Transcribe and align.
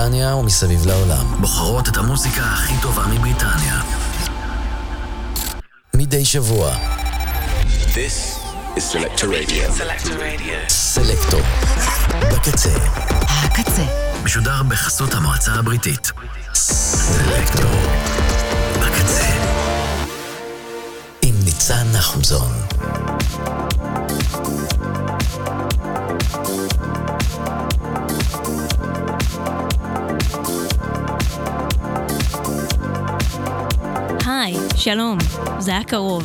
מבריטניה 0.00 0.36
ומסביב 0.36 0.86
לעולם. 0.86 1.40
בוחרות 1.40 1.88
את 1.88 1.96
המוזיקה 1.96 2.42
הכי 2.42 2.74
טובה 2.82 3.06
מבריטניה. 3.06 3.80
מדי 5.94 6.24
שבוע. 6.24 6.74
This 7.94 8.38
is 8.76 8.80
Selector 8.92 9.24
Radio. 9.24 9.78
Selector 9.78 10.08
Radio. 10.08 10.68
סלקטור. 10.68 11.40
בקצה. 12.32 12.70
הקצה. 13.20 13.84
משודר 14.24 14.62
בחסות 14.68 15.14
המועצה 15.14 15.52
הבריטית. 15.52 16.12
סלקטור. 16.54 17.80
בקצה. 18.80 19.26
עם 21.22 21.34
ניצן 21.44 21.86
נחומזון. 21.92 22.52
שלום, 34.80 35.18
זה 35.58 35.70
היה 35.70 35.84
קרוב. 35.84 36.22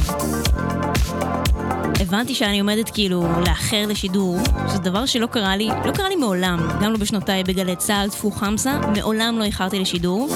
הבנתי 2.00 2.36
שאני 2.36 2.59
עומדת 2.59 2.90
כאילו 2.90 3.28
לאחר 3.45 3.84
לשידור, 3.88 4.38
שזה 4.70 4.80
דבר 4.80 5.05
שלא 5.05 5.28
קרה 5.28 5.58
לי, 5.58 5.70
לא 5.86 5.91
קרה 5.91 6.09
לי 6.09 6.16
מעולם, 6.16 6.59
גם 6.81 6.91
לא 6.91 6.98
בשנותיי 6.98 7.44
בגלי 7.44 7.76
צה"ל, 7.76 8.09
טפו 8.09 8.31
חמסה, 8.31 8.80
מעולם 8.95 9.40
לא 9.40 9.44
איחרתי 9.44 9.80
לשידור. 9.80 10.30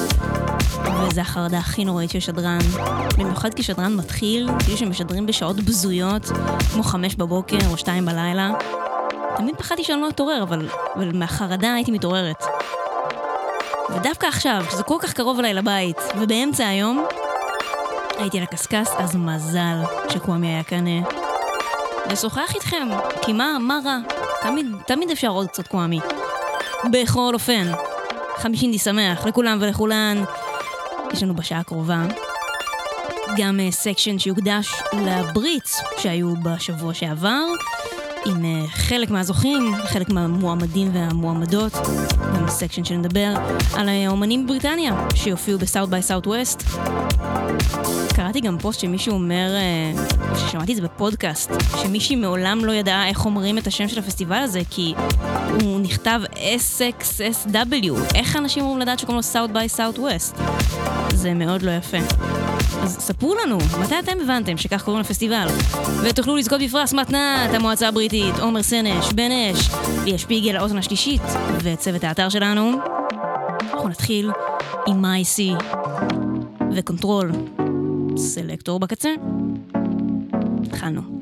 וזה 1.02 1.20
החרדה 1.20 1.58
הכי 1.58 1.84
נוראית 1.84 2.10
של 2.10 2.20
שדרן, 2.20 2.58
במיוחד 3.18 3.54
כשדרן 3.54 3.96
מתחיל, 3.96 4.48
כאילו 4.64 4.76
שמשדרים 4.76 5.26
בשעות 5.26 5.56
בזויות, 5.56 6.26
כמו 6.72 6.82
חמש 6.82 7.14
בבוקר 7.14 7.58
או 7.70 7.76
שתיים 7.76 8.06
בלילה. 8.06 8.52
תמיד 9.36 9.56
פחדתי 9.56 9.84
שאני 9.84 10.00
לא 10.00 10.08
אתעורר, 10.08 10.42
אבל, 10.42 10.68
אבל 10.96 11.16
מהחרדה 11.16 11.74
הייתי 11.74 11.90
מתעוררת. 11.90 12.44
ודווקא 13.96 14.26
עכשיו, 14.26 14.64
כשזה 14.68 14.82
כל 14.82 14.96
כך 15.00 15.12
קרוב 15.12 15.38
אליי 15.38 15.54
לבית, 15.54 15.96
ובאמצע 16.20 16.66
היום, 16.68 17.04
הייתי 18.20 18.38
על 18.38 18.44
הקשקש, 18.44 18.88
אז 18.98 19.16
מזל 19.16 19.76
שקוואמי 20.08 20.46
היה 20.46 20.62
כאן 20.62 20.86
אה, 20.86 21.00
לשוחח 22.10 22.54
איתכם, 22.54 22.88
כי 23.22 23.32
מה, 23.32 23.56
מה 23.60 23.78
רע? 23.84 23.98
תמיד, 24.42 24.66
תמיד 24.86 25.10
אפשר 25.10 25.28
עוד 25.28 25.48
קצת 25.48 25.66
קוואמי. 25.68 26.00
בכל 26.92 27.30
אופן, 27.34 27.72
חמישינדי 28.36 28.78
שמח 28.78 29.26
לכולם 29.26 29.58
ולכולן. 29.60 30.24
יש 31.12 31.22
לנו 31.22 31.34
בשעה 31.34 31.60
הקרובה 31.60 32.02
גם 33.36 33.60
section 33.70 34.18
שיוקדש 34.18 34.82
ל 34.92 35.07
BRITs 35.07 35.80
שהיו 35.98 36.34
בשבוע 36.36 36.94
שעבר, 36.94 37.44
עם 38.26 38.44
אה, 38.44 38.68
חלק 38.68 39.10
מהזוכים, 39.10 39.74
חלק 39.84 40.10
מהמועמדים 40.10 40.90
והמועמדות, 40.94 41.72
גם 42.36 42.48
section 42.48 42.84
שנדבר 42.84 43.34
על 43.74 43.88
האומנים 43.88 44.44
בבריטניה 44.44 45.06
שיופיעו 45.14 45.58
ב 45.58 45.88
South 45.88 46.02
by 46.02 46.26
Southwest. 46.26 46.62
קראתי 48.14 48.40
גם 48.40 48.58
פוסט 48.58 48.80
שמישהו 48.80 49.14
אומר, 49.14 49.50
אה, 49.54 50.06
ששמעתי 50.36 50.72
את 50.72 50.76
זה 50.76 50.82
בפודקאסט, 50.82 51.50
שמישהי 51.82 52.16
מעולם 52.16 52.64
לא 52.64 52.72
ידעה 52.72 53.08
איך 53.08 53.24
אומרים 53.24 53.58
את 53.58 53.66
השם 53.66 53.88
של 53.88 53.98
הפסטיבל 53.98 54.38
הזה, 54.38 54.60
כי 54.70 54.94
הוא 55.62 55.80
נכתב 55.80 56.20
SXSW. 56.34 58.14
איך 58.14 58.36
אנשים 58.36 58.62
אמורים 58.62 58.80
לדעת 58.80 58.98
שקוראים 58.98 59.20
לו 59.34 59.40
South 59.40 59.50
by 59.50 59.78
Southwest? 59.78 60.40
זה 61.14 61.34
מאוד 61.34 61.62
לא 61.62 61.70
יפה. 61.70 61.98
אז 62.82 62.96
ספרו 63.00 63.34
לנו, 63.34 63.58
מתי 63.80 63.98
אתם 63.98 64.12
הבנתם 64.22 64.56
שכך 64.56 64.84
קוראים 64.84 65.00
לפסטיבל? 65.00 65.46
ותוכלו 66.02 66.36
לזכות 66.36 66.60
בפרס 66.60 66.92
מתנת 66.92 67.54
המועצה 67.54 67.88
הבריטית, 67.88 68.34
עומר 68.38 68.62
סנש, 68.62 69.12
בן 69.12 69.30
אש, 69.32 69.70
ליה 70.04 70.18
שפיגל, 70.18 70.56
האוזן 70.56 70.78
השלישית, 70.78 71.22
וצוות 71.62 72.04
האתר 72.04 72.28
שלנו. 72.28 72.72
אנחנו 73.62 73.88
נתחיל 73.88 74.30
עם 74.86 75.02
מייסי 75.02 75.52
וקונטרול. 76.76 77.32
סלקטור 78.16 78.80
בקצה. 78.80 79.10
התחלנו. 80.66 81.19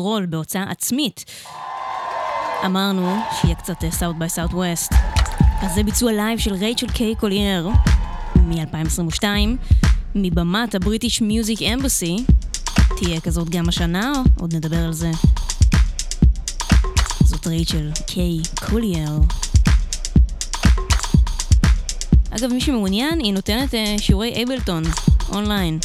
קונטרול 0.00 0.26
בהוצאה 0.26 0.70
עצמית. 0.70 1.24
אמרנו 2.66 3.16
שיהיה 3.40 3.54
קצת 3.54 3.84
South 3.90 4.16
by 4.16 4.28
Southwest. 4.28 4.92
אז 5.62 5.74
זה 5.74 5.82
ביצוע 5.82 6.12
live 6.12 6.38
של 6.38 6.54
רייצ'ל 6.54 6.88
קיי 6.88 7.14
קולייר 7.14 7.68
מ-2022, 8.36 9.24
מבמת 10.14 10.74
ה 10.74 10.80
British 10.80 11.22
Music 11.22 11.62
Embassy. 11.62 12.16
תהיה 12.96 13.20
כזאת 13.20 13.50
גם 13.50 13.68
השנה, 13.68 14.12
עוד 14.40 14.54
נדבר 14.54 14.84
על 14.84 14.92
זה. 14.92 15.10
זאת 17.24 17.46
רייצ'ל 17.46 17.90
קיי 18.06 18.38
קולייר. 18.70 19.20
אגב, 22.30 22.52
מי 22.52 22.60
שמעוניין, 22.60 23.18
היא 23.18 23.34
נותנת 23.34 23.74
אה, 23.74 23.96
שיעורי 23.98 24.32
Ableton 24.32 24.82
אונליין. 25.32 25.78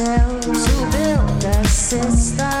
To 0.00 0.88
build 0.90 1.44
a 1.44 1.68
system. 1.68 2.59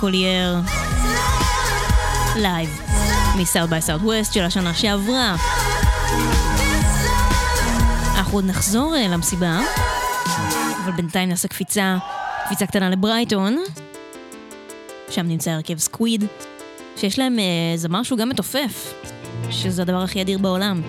קולייר 0.00 0.56
live 2.36 2.80
מ 3.38 3.70
South 3.70 3.80
by 3.80 4.02
Southwest 4.02 4.32
של 4.32 4.42
השנה 4.42 4.74
שעברה. 4.74 5.36
אנחנו 8.16 8.38
עוד 8.38 8.44
נחזור 8.44 8.94
אה, 8.96 9.08
למסיבה, 9.08 9.60
אבל 10.84 10.92
בינתיים 10.92 11.28
נעשה 11.28 11.48
קפיצה, 11.48 11.96
קפיצה 12.44 12.66
קטנה 12.66 12.90
לברייטון, 12.90 13.58
שם 15.10 15.26
נמצא 15.26 15.50
הרכב 15.50 15.78
Squid, 15.78 16.24
שיש 16.96 17.18
להם 17.18 17.38
אה, 17.38 17.76
זמר 17.76 18.02
שהוא 18.02 18.18
גם 18.18 18.28
מתופף, 18.28 18.94
שזה 19.50 19.82
הדבר 19.82 20.02
הכי 20.02 20.22
אדיר 20.22 20.38
בעולם. 20.38 20.82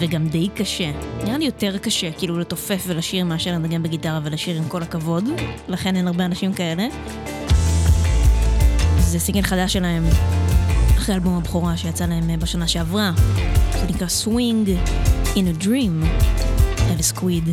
וגם 0.00 0.26
די 0.28 0.48
קשה. 0.54 0.90
נראה 1.24 1.38
לי 1.38 1.44
יותר 1.44 1.78
קשה 1.78 2.12
כאילו 2.12 2.38
לתופף 2.38 2.84
ולשיר 2.86 3.24
מאשר 3.24 3.50
לנגן 3.52 3.82
בגיטרה 3.82 4.20
ולשיר 4.24 4.56
עם 4.56 4.68
כל 4.68 4.82
הכבוד, 4.82 5.24
לכן 5.68 5.96
אין 5.96 6.06
הרבה 6.06 6.24
אנשים 6.24 6.52
כאלה. 6.52 6.86
זה 9.10 9.18
סינגל 9.18 9.42
חדש 9.42 9.72
שלהם, 9.72 10.04
אחרי 10.96 11.14
אלבום 11.14 11.36
הבכורה 11.36 11.76
שיצא 11.76 12.06
להם 12.06 12.30
אה, 12.30 12.36
בשנה 12.36 12.68
שעברה, 12.68 13.12
זה 13.72 13.86
נקרא 13.88 14.06
Swing 14.24 14.68
in 15.34 15.60
a 15.60 15.64
Dream, 15.64 16.06
אלה 16.90 17.02
סקוויד. 17.02 17.48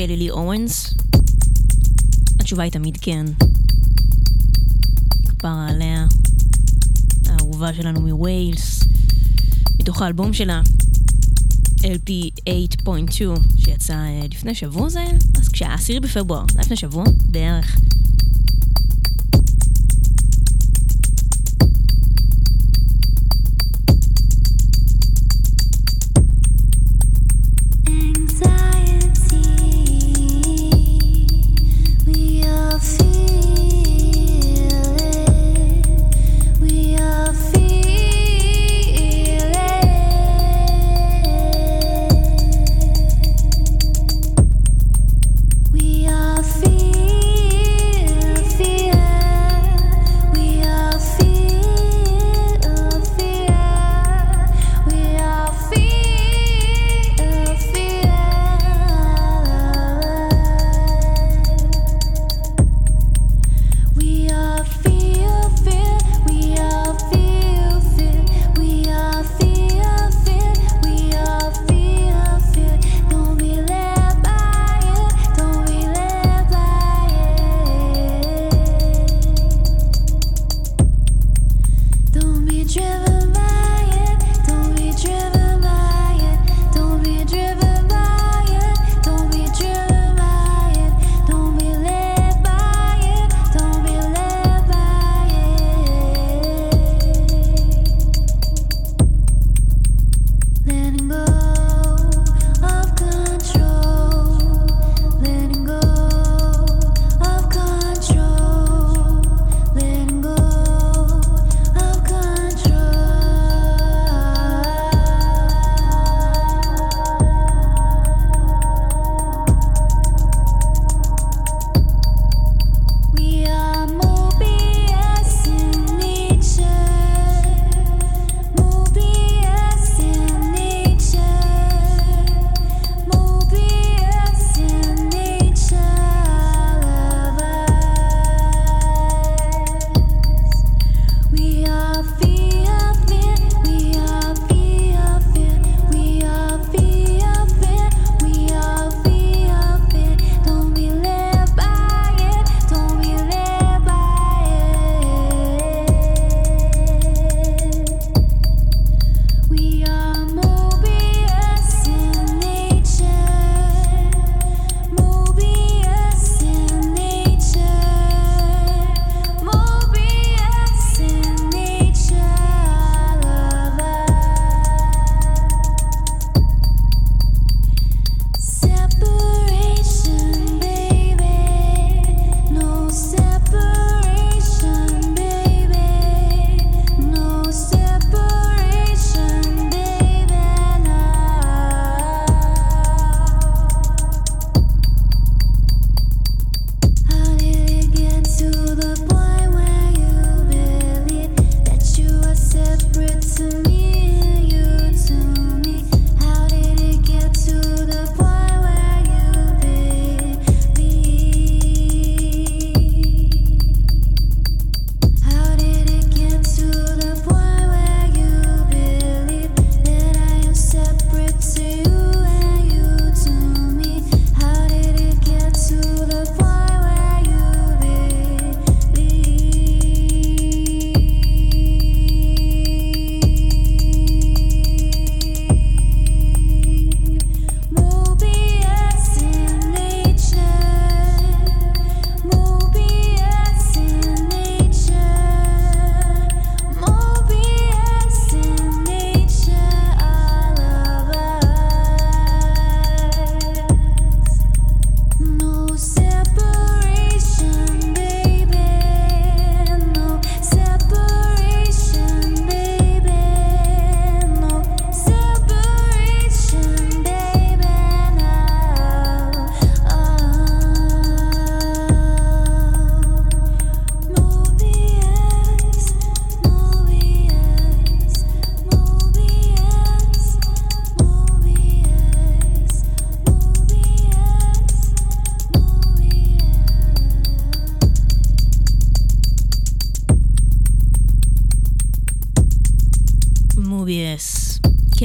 Kelly 0.00 0.16
לי 0.16 0.30
אורנס? 0.30 0.94
התשובה 2.40 2.62
היא 2.62 2.72
תמיד 2.72 2.98
כן. 3.00 3.26
כפרה 5.28 5.68
עליה, 5.68 6.06
האהובה 7.26 7.74
שלנו 7.74 8.00
מווילס, 8.00 8.80
מתוך 9.80 10.02
האלבום 10.02 10.32
שלה, 10.32 10.62
LP 11.78 12.10
8.2, 12.84 13.22
שיצא 13.56 13.92
אה, 13.92 14.26
לפני 14.30 14.54
שבוע 14.54 14.88
זה, 14.88 15.04
אז 15.40 15.48
כשהעשירי 15.48 16.00
בפברואר, 16.00 16.44
זה 16.50 16.58
היה 16.58 16.62
לפני 16.62 16.76
שבוע 16.76 17.04
בערך. 17.24 17.80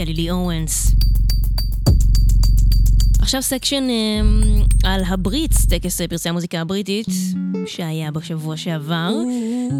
קלי 0.05 0.13
לי 0.13 0.31
אוונס. 0.31 0.91
עכשיו 3.19 3.41
section 3.41 3.87
אמ, 3.89 4.41
על 4.83 5.01
ה 5.07 5.15
BRITs, 5.15 5.65
טקס 5.65 6.01
פרסי 6.01 6.29
המוזיקה 6.29 6.61
הבריטית, 6.61 7.07
שהיה 7.65 8.11
בשבוע 8.11 8.57
שעבר. 8.57 9.13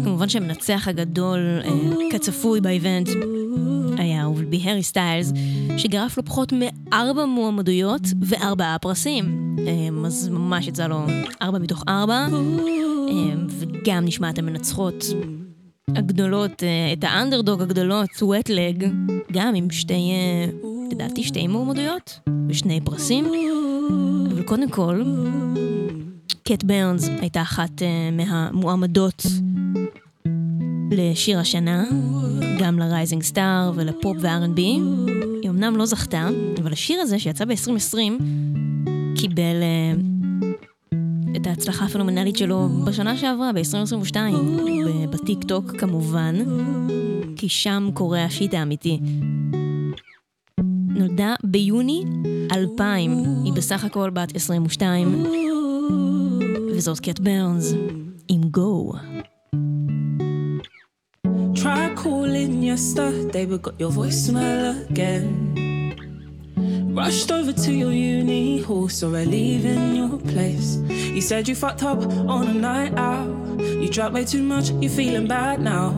כמובן 0.04 0.28
שהמנצח 0.28 0.88
הגדול, 0.88 1.38
אה, 1.64 1.70
כצפוי 2.12 2.60
ב 2.60 2.67
event, 2.67 3.08
היה 3.98 4.22
אהובי 4.22 4.60
הארי 4.64 4.82
סטיילס, 4.82 5.32
שגרף 5.76 6.16
לא 6.16 6.24
פחות 6.24 6.52
מארבע 6.52 7.24
מועמדויות 7.24 8.02
וארבעה 8.22 8.78
פרסים. 8.78 9.56
אמ, 9.58 10.04
אז 10.04 10.28
ממש 10.28 10.66
יצא 10.66 10.86
לו 10.86 11.06
ארבע 11.42 11.58
מתוך 11.58 11.84
ארבע, 11.88 12.26
אמ, 13.08 13.46
וגם 13.48 14.04
נשמע 14.04 14.30
את 14.30 14.38
המנצחות 14.38 15.04
הגדולות, 15.94 16.62
אה, 16.62 16.92
את 16.92 17.04
האנדרדוג 17.04 17.62
הגדולות, 17.62 18.22
Wet 18.22 18.49
Leg, 18.49 18.86
גם 19.32 19.54
עם 19.54 19.70
שתי, 19.70 19.94
אה, 19.94 20.46
לדעתי 20.92 21.22
שתי 21.22 21.46
מועמדויות 21.46 22.20
ושני 22.48 22.80
פרסים. 22.84 23.24
אבל 24.30 24.42
קודם 24.42 24.70
כל, 24.70 25.02
Cat 26.44 26.64
Burns 26.64 27.08
הייתה 27.20 27.42
אחת 27.42 27.82
אה, 27.82 28.10
מהמועמדות 28.12 29.22
לשיר 30.90 31.38
השנה, 31.38 31.84
גם 32.60 32.78
ל 32.78 32.84
Rising 32.84 33.22
Star 33.22 33.72
ולפופ 33.74 34.16
ו-R&B. 34.20 34.60
היא 35.42 35.50
אמנם 35.50 35.76
לא 35.76 35.86
זכתה, 35.86 36.28
אבל 36.62 36.72
השיר 36.72 37.00
הזה 37.00 37.18
שיצא 37.18 37.44
ב-2020 37.44 38.22
קיבל 39.16 39.62
אה, 39.62 39.92
את 41.36 41.46
ההצלחה 41.46 41.84
הפנומנלית 41.84 42.36
שלו 42.36 42.68
בשנה 42.86 43.16
שעברה, 43.16 43.52
ב-2022, 43.52 44.16
ב- 44.86 45.10
בטיק 45.10 45.44
טוק 45.44 45.76
כמובן, 45.76 46.34
כי 47.36 47.48
שם 47.48 47.88
קורה 47.94 48.24
השיט 48.24 48.54
האמיתי. 48.54 48.98
נולדה 50.88 51.34
ביוני 51.44 52.04
2000, 52.52 53.24
היא 53.44 53.52
בסך 53.52 53.84
הכל 53.84 54.10
בת 54.10 54.36
22, 54.36 55.24
וזאת 56.76 57.00
קט 57.00 57.18
ברנס, 57.18 57.74
עם 58.28 58.40
גו. 58.42 58.92
Rushed 66.96 67.30
over 67.30 67.52
to 67.52 67.70
your 67.82 67.92
uni 67.92 68.62
hall, 68.66 68.88
so 68.88 69.14
I 69.14 69.24
leaving 69.24 69.96
your 69.96 70.16
place. 70.32 70.78
You 71.16 71.22
said 71.22 71.48
you 71.48 71.54
fucked 71.54 71.82
up 71.82 72.04
on 72.28 72.46
a 72.46 72.52
night 72.52 72.92
out. 72.98 73.26
You 73.58 73.88
drank 73.88 74.12
way 74.12 74.26
too 74.26 74.42
much, 74.42 74.68
you're 74.68 74.90
feeling 74.90 75.26
bad 75.26 75.62
now. 75.62 75.94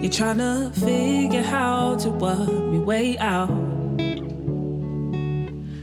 You're 0.00 0.10
trying 0.10 0.38
to 0.38 0.72
figure 0.80 1.42
how 1.42 1.96
to 1.96 2.08
work 2.08 2.48
me 2.48 2.78
way 2.78 3.18
out. 3.18 3.50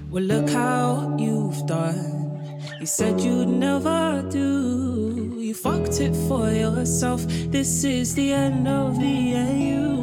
Well, 0.09 0.23
look 0.23 0.49
how 0.49 1.15
you've 1.19 1.67
done. 1.67 2.41
You 2.79 2.87
said 2.87 3.21
you'd 3.21 3.49
never 3.49 4.27
do. 4.31 5.35
You 5.37 5.53
fucked 5.53 6.01
it 6.01 6.15
for 6.27 6.49
yourself. 6.49 7.27
This 7.51 7.83
is 7.83 8.15
the 8.15 8.33
end 8.33 8.67
of 8.67 8.99
the 8.99 9.05
you. 9.05 9.99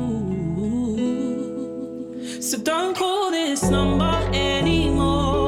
So 2.40 2.57
don't 2.59 2.96
call 2.96 3.33
this 3.33 3.64
number 3.64 4.31
anymore. 4.33 5.46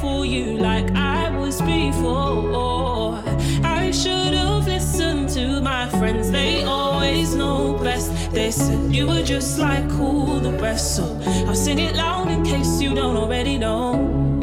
For 0.00 0.24
you 0.24 0.56
like 0.56 0.90
I 0.92 1.30
was 1.36 1.60
before. 1.60 3.22
I 3.62 3.90
should 3.90 4.32
have 4.34 4.66
listened 4.66 5.28
to 5.30 5.60
my 5.60 5.88
friends, 5.90 6.30
they 6.30 6.64
always 6.64 7.34
know 7.34 7.78
best. 7.82 8.10
They 8.32 8.50
said 8.50 8.94
you 8.94 9.06
were 9.06 9.22
just 9.22 9.58
like 9.58 9.90
all 10.00 10.40
the 10.40 10.52
rest. 10.52 10.96
So 10.96 11.04
I'll 11.46 11.54
sing 11.54 11.78
it 11.78 11.96
loud 11.96 12.30
in 12.30 12.42
case 12.44 12.80
you 12.80 12.94
don't 12.94 13.16
already 13.16 13.58
know. 13.58 14.38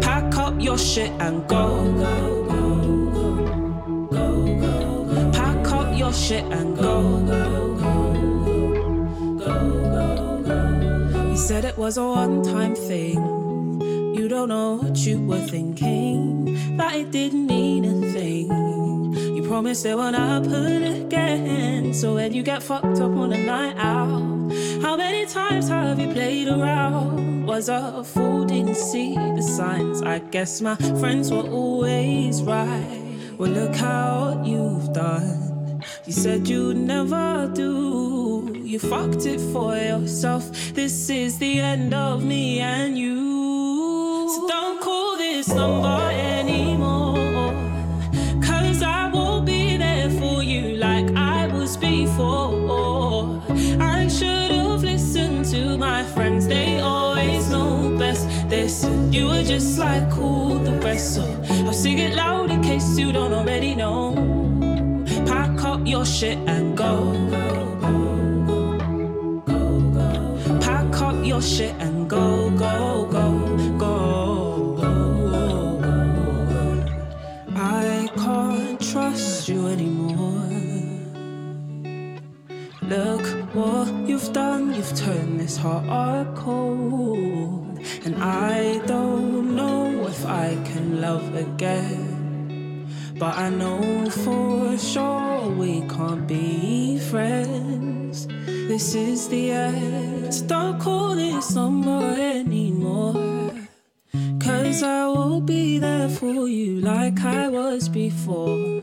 Pack 0.00 0.36
up 0.36 0.54
your 0.58 0.78
shit 0.78 1.12
and 1.20 1.46
go. 1.46 1.66
go, 2.02 2.44
go, 2.50 2.66
go, 4.10 4.16
go, 4.16 4.60
go. 4.60 5.30
Pack 5.32 5.72
up 5.72 5.96
your 5.96 6.12
shit 6.12 6.44
and 6.44 6.76
go. 6.76 7.20
go, 7.30 7.74
go, 7.78 8.04
go, 9.38 10.42
go, 10.42 10.42
go. 11.12 11.30
You 11.30 11.36
said 11.36 11.64
it 11.64 11.78
was 11.78 11.96
a 11.96 12.04
one 12.04 12.42
time 12.42 12.74
thing. 12.74 13.49
You 14.20 14.28
don't 14.28 14.50
know 14.50 14.74
what 14.74 14.98
you 14.98 15.18
were 15.26 15.40
thinking. 15.46 16.76
That 16.76 16.94
it 16.94 17.10
didn't 17.10 17.46
mean 17.46 17.86
a 17.86 18.12
thing. 18.12 19.14
You 19.34 19.42
promised 19.48 19.86
it 19.86 19.96
won't 19.96 20.14
happen 20.14 20.82
again. 20.82 21.94
So 21.94 22.16
when 22.16 22.34
you 22.34 22.42
get 22.42 22.62
fucked 22.62 23.00
up 23.00 23.12
on 23.12 23.32
a 23.32 23.38
night 23.38 23.78
out, 23.78 24.52
how 24.82 24.94
many 24.94 25.24
times 25.24 25.68
have 25.68 25.98
you 25.98 26.12
played 26.12 26.48
around? 26.48 27.46
Was 27.46 27.70
a 27.70 28.04
fool, 28.04 28.44
didn't 28.44 28.74
see 28.74 29.14
the 29.14 29.40
signs. 29.40 30.02
I 30.02 30.18
guess 30.18 30.60
my 30.60 30.76
friends 31.00 31.32
were 31.32 31.48
always 31.48 32.42
right. 32.42 33.02
Well, 33.38 33.50
look 33.50 33.74
how 33.74 34.42
you've 34.44 34.92
done. 34.92 35.82
You 36.04 36.12
said 36.12 36.46
you'd 36.46 36.76
never 36.76 37.50
do. 37.54 38.52
You 38.54 38.80
fucked 38.80 39.24
it 39.24 39.40
for 39.50 39.74
yourself. 39.74 40.44
This 40.74 41.08
is 41.08 41.38
the 41.38 41.60
end 41.60 41.94
of 41.94 42.22
me 42.22 42.60
and 42.60 42.98
you. 42.98 43.49
So 44.30 44.46
don't 44.46 44.80
call 44.80 45.16
this 45.16 45.48
number 45.48 46.08
anymore. 46.12 47.52
Cause 48.40 48.80
I 48.80 49.10
won't 49.12 49.44
be 49.44 49.76
there 49.76 50.08
for 50.08 50.40
you 50.40 50.76
like 50.76 51.10
I 51.16 51.48
was 51.48 51.76
before. 51.76 53.42
I 53.80 54.06
should 54.06 54.52
have 54.52 54.84
listened 54.84 55.46
to 55.46 55.76
my 55.76 56.04
friends, 56.04 56.46
they 56.46 56.78
always 56.78 57.50
know 57.50 57.96
best. 57.98 58.28
They 58.48 58.68
said 58.68 59.12
you 59.12 59.26
were 59.26 59.42
just 59.42 59.80
like 59.80 60.16
all 60.16 60.60
the 60.60 60.78
rest. 60.78 61.16
So 61.16 61.24
I'll 61.66 61.72
sing 61.72 61.98
it 61.98 62.14
loud 62.14 62.52
in 62.52 62.62
case 62.62 62.96
you 62.96 63.10
don't 63.10 63.32
already 63.32 63.74
know. 63.74 64.14
Pack 65.26 65.64
up 65.64 65.84
your 65.84 66.06
shit 66.06 66.38
and 66.46 66.76
go. 66.76 67.12
Go 69.46 69.90
go. 69.94 70.58
Pack 70.60 71.00
up 71.02 71.24
your 71.24 71.42
shit 71.42 71.74
and 71.80 72.08
go, 72.08 72.50
go, 72.50 72.99
this 85.50 85.56
heart 85.56 85.84
are 85.88 86.24
cold. 86.36 87.80
And 88.04 88.14
I 88.22 88.78
don't 88.86 89.56
know 89.56 90.06
if 90.06 90.24
I 90.24 90.56
can 90.64 91.00
love 91.00 91.34
again. 91.34 92.86
But 93.18 93.36
I 93.36 93.50
know 93.50 94.08
for 94.10 94.78
sure 94.78 95.48
we 95.48 95.80
can't 95.88 96.28
be 96.28 97.00
friends. 97.00 98.28
This 98.46 98.94
is 98.94 99.28
the 99.28 99.50
end. 99.50 100.46
Don't 100.46 100.78
call 100.78 101.16
this 101.16 101.52
number 101.56 102.00
anymore. 102.38 103.50
Cause 104.38 104.84
I 104.84 105.06
will 105.06 105.40
be 105.40 105.80
there 105.80 106.08
for 106.08 106.46
you 106.46 106.80
like 106.80 107.18
I 107.24 107.48
was 107.48 107.88
before. 107.88 108.82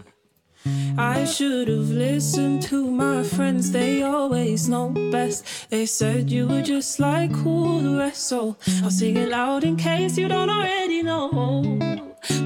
I 0.98 1.26
should 1.26 1.68
have 1.68 1.90
listened 1.90 2.64
to 2.64 2.90
my 2.90 3.24
friends, 3.24 3.72
they 3.72 4.04
always 4.04 4.68
know 4.68 4.90
best. 5.12 5.70
They 5.70 5.86
said 5.86 6.30
you 6.32 6.48
were 6.48 6.62
just 6.62 7.00
like 7.00 7.32
all 7.46 7.80
the 7.80 7.98
rest, 7.98 8.28
so 8.28 8.58
I'll 8.84 8.90
sing 8.90 9.18
it 9.18 9.30
loud 9.30 9.64
in 9.64 9.76
case 9.76 10.18
you 10.18 10.28
don't 10.28 10.50
already 10.50 11.04
know. 11.04 11.30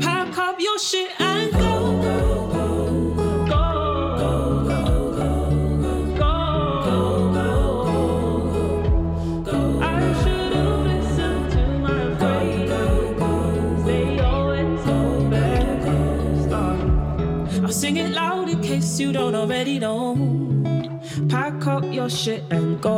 Pack 0.01 0.37
up 0.37 0.59
your 0.59 0.79
shit 0.79 1.11
and 1.19 1.51
go. 1.51 1.59
Go, 1.59 1.70
you 19.01 19.11
don't 19.11 19.35
already 19.41 19.75
know. 19.85 20.03
Pack 21.33 21.57
up 21.75 21.85
your 21.97 22.09
shit 22.09 22.43
and 22.55 22.81
go. 22.81 22.97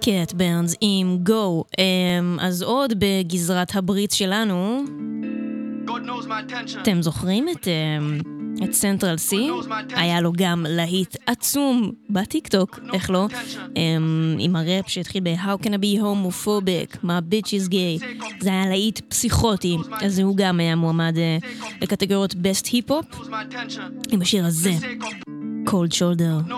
קט 0.00 0.32
ברנס 0.32 0.74
עם 0.80 1.18
גו. 1.22 1.64
אז 2.40 2.62
עוד 2.62 2.92
בגזרת 2.98 3.76
ה 3.76 3.82
BRITs 3.82 4.14
שלנו, 4.14 4.82
אתם 6.82 7.02
זוכרים 7.02 7.48
את, 7.48 7.68
אמ, 7.68 8.35
את 8.64 8.72
Central 8.72 9.16
Cee? 9.16 9.48
היה 9.88 10.20
לו 10.20 10.32
גם 10.36 10.66
להיט 10.68 11.16
עצום 11.26 11.92
בטיקטוק, 12.10 12.78
איך 12.92 13.10
לא? 13.10 13.26
אמ, 13.76 14.36
עם 14.38 14.56
הראפ 14.56 14.88
שהתחיל 14.88 15.22
ב-How 15.24 15.64
can 15.64 15.68
I 15.68 15.78
be 15.78 16.00
homophobic, 16.02 16.96
my 17.04 17.20
bitch 17.32 17.48
is 17.48 17.70
gay. 17.70 18.24
זה 18.40 18.50
היה 18.50 18.66
להיט 18.66 19.00
פסיכוטי, 19.08 19.76
אז 20.02 20.18
הוא 20.18 20.36
גם 20.36 20.60
היה 20.60 20.76
מועמד 20.76 21.18
אה, 21.18 21.38
לקטגוריות 21.82 22.32
best 22.32 22.66
hip-hop, 22.66 23.16
עם 24.10 24.22
השיר 24.22 24.46
הזה, 24.46 24.72
cold 25.66 25.92
shoulder. 25.92 26.52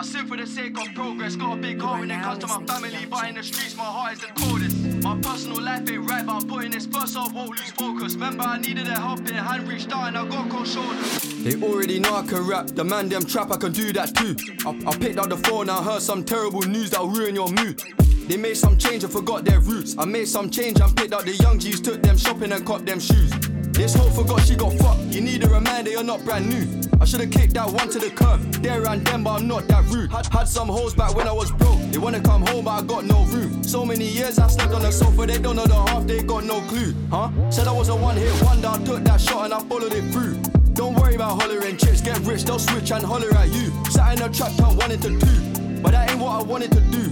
I 0.00 0.02
sin 0.02 0.26
for 0.28 0.36
the 0.36 0.46
sake 0.46 0.78
of 0.80 0.94
progress. 0.94 1.36
Got 1.36 1.58
a 1.58 1.60
big 1.60 1.78
heart 1.78 2.00
when 2.00 2.10
it 2.10 2.22
comes 2.22 2.38
to 2.44 2.46
my 2.46 2.64
family, 2.70 3.04
but 3.10 3.28
in 3.28 3.34
the 3.34 3.42
streets, 3.42 3.76
my 3.76 3.90
heart 3.96 4.12
is 4.14 4.20
the 4.20 4.30
coldest. 4.40 4.69
My 5.02 5.18
personal 5.22 5.62
life 5.62 5.88
ain't 5.90 6.08
right, 6.08 6.24
but 6.26 6.32
I'm 6.32 6.48
putting 6.48 6.72
this 6.72 6.86
first, 6.86 7.16
I 7.16 7.26
won't 7.32 7.50
lose 7.50 7.70
focus. 7.70 8.14
Remember, 8.14 8.44
I 8.44 8.58
needed 8.58 8.86
a 8.88 8.98
helping 8.98 9.34
hand 9.34 9.66
reached 9.66 9.92
out, 9.92 10.08
and 10.08 10.18
I 10.18 10.28
got 10.28 10.50
cold 10.50 10.66
shoulders. 10.66 11.20
They 11.42 11.60
already 11.62 11.98
know 11.98 12.14
I 12.14 12.22
can 12.26 12.46
rap. 12.46 12.66
The 12.66 12.84
man 12.84 13.08
them 13.08 13.24
trap, 13.24 13.50
I 13.50 13.56
can 13.56 13.72
do 13.72 13.92
that 13.94 14.14
too. 14.14 14.36
I, 14.66 14.90
I 14.90 14.96
picked 14.98 15.18
up 15.18 15.30
the 15.30 15.38
phone, 15.38 15.70
I 15.70 15.82
heard 15.82 16.02
some 16.02 16.22
terrible 16.24 16.62
news 16.62 16.90
that'll 16.90 17.08
ruin 17.08 17.34
your 17.34 17.48
mood. 17.48 17.82
They 18.28 18.36
made 18.36 18.56
some 18.56 18.76
change 18.76 19.02
and 19.02 19.12
forgot 19.12 19.44
their 19.44 19.60
roots. 19.60 19.96
I 19.98 20.04
made 20.04 20.28
some 20.28 20.50
change 20.50 20.80
and 20.80 20.94
picked 20.96 21.14
up 21.14 21.24
the 21.24 21.32
young 21.32 21.58
G's, 21.58 21.80
took 21.80 22.02
them 22.02 22.16
shopping 22.18 22.52
and 22.52 22.64
copped 22.66 22.86
them 22.86 23.00
shoes. 23.00 23.32
This 23.80 23.94
hoe 23.94 24.10
forgot 24.10 24.42
she 24.42 24.56
got 24.56 24.74
fucked. 24.74 25.00
You 25.06 25.22
need 25.22 25.42
a 25.42 25.48
reminder 25.48 25.90
you're 25.90 26.04
not 26.04 26.22
brand 26.22 26.50
new. 26.50 26.68
I 27.00 27.06
should've 27.06 27.30
kicked 27.30 27.54
that 27.54 27.66
one 27.66 27.88
to 27.88 27.98
the 27.98 28.10
curb. 28.10 28.38
There 28.62 28.86
and 28.86 29.02
then, 29.06 29.22
but 29.22 29.40
I'm 29.40 29.48
not 29.48 29.68
that 29.68 29.86
rude. 29.86 30.12
Had, 30.12 30.26
had 30.26 30.48
some 30.48 30.68
hoes 30.68 30.92
back 30.92 31.14
when 31.14 31.26
I 31.26 31.32
was 31.32 31.50
broke. 31.50 31.80
They 31.90 31.96
wanna 31.96 32.20
come 32.20 32.44
home, 32.46 32.66
but 32.66 32.72
I 32.72 32.82
got 32.82 33.06
no 33.06 33.24
room. 33.32 33.64
So 33.64 33.86
many 33.86 34.04
years 34.04 34.38
I 34.38 34.48
slept 34.48 34.74
on 34.74 34.82
the 34.82 34.90
sofa, 34.90 35.24
they 35.24 35.38
don't 35.38 35.56
know 35.56 35.64
the 35.64 35.76
half, 35.76 36.06
they 36.06 36.22
got 36.22 36.44
no 36.44 36.60
clue. 36.68 36.94
Huh? 37.10 37.30
Said 37.50 37.68
I 37.68 37.72
was 37.72 37.88
a 37.88 37.96
one 37.96 38.18
hit 38.18 38.42
wonder, 38.42 38.68
I 38.68 38.76
took 38.84 39.02
that 39.04 39.18
shot 39.18 39.46
and 39.46 39.54
I 39.54 39.60
followed 39.60 39.94
it 39.94 40.04
through. 40.12 40.34
Don't 40.74 40.94
worry 40.96 41.14
about 41.14 41.40
hollering 41.40 41.78
chicks, 41.78 42.02
get 42.02 42.20
rich, 42.20 42.44
they'll 42.44 42.58
switch 42.58 42.92
and 42.92 43.02
holler 43.02 43.34
at 43.34 43.48
you. 43.48 43.72
Sat 43.86 44.18
in 44.18 44.22
a 44.22 44.28
trap, 44.28 44.52
turn 44.58 44.76
one 44.76 44.92
into 44.92 45.08
two. 45.08 45.80
But 45.80 45.92
that 45.92 46.10
ain't 46.10 46.20
what 46.20 46.38
I 46.38 46.42
wanted 46.42 46.72
to 46.72 46.80
do. 46.92 47.04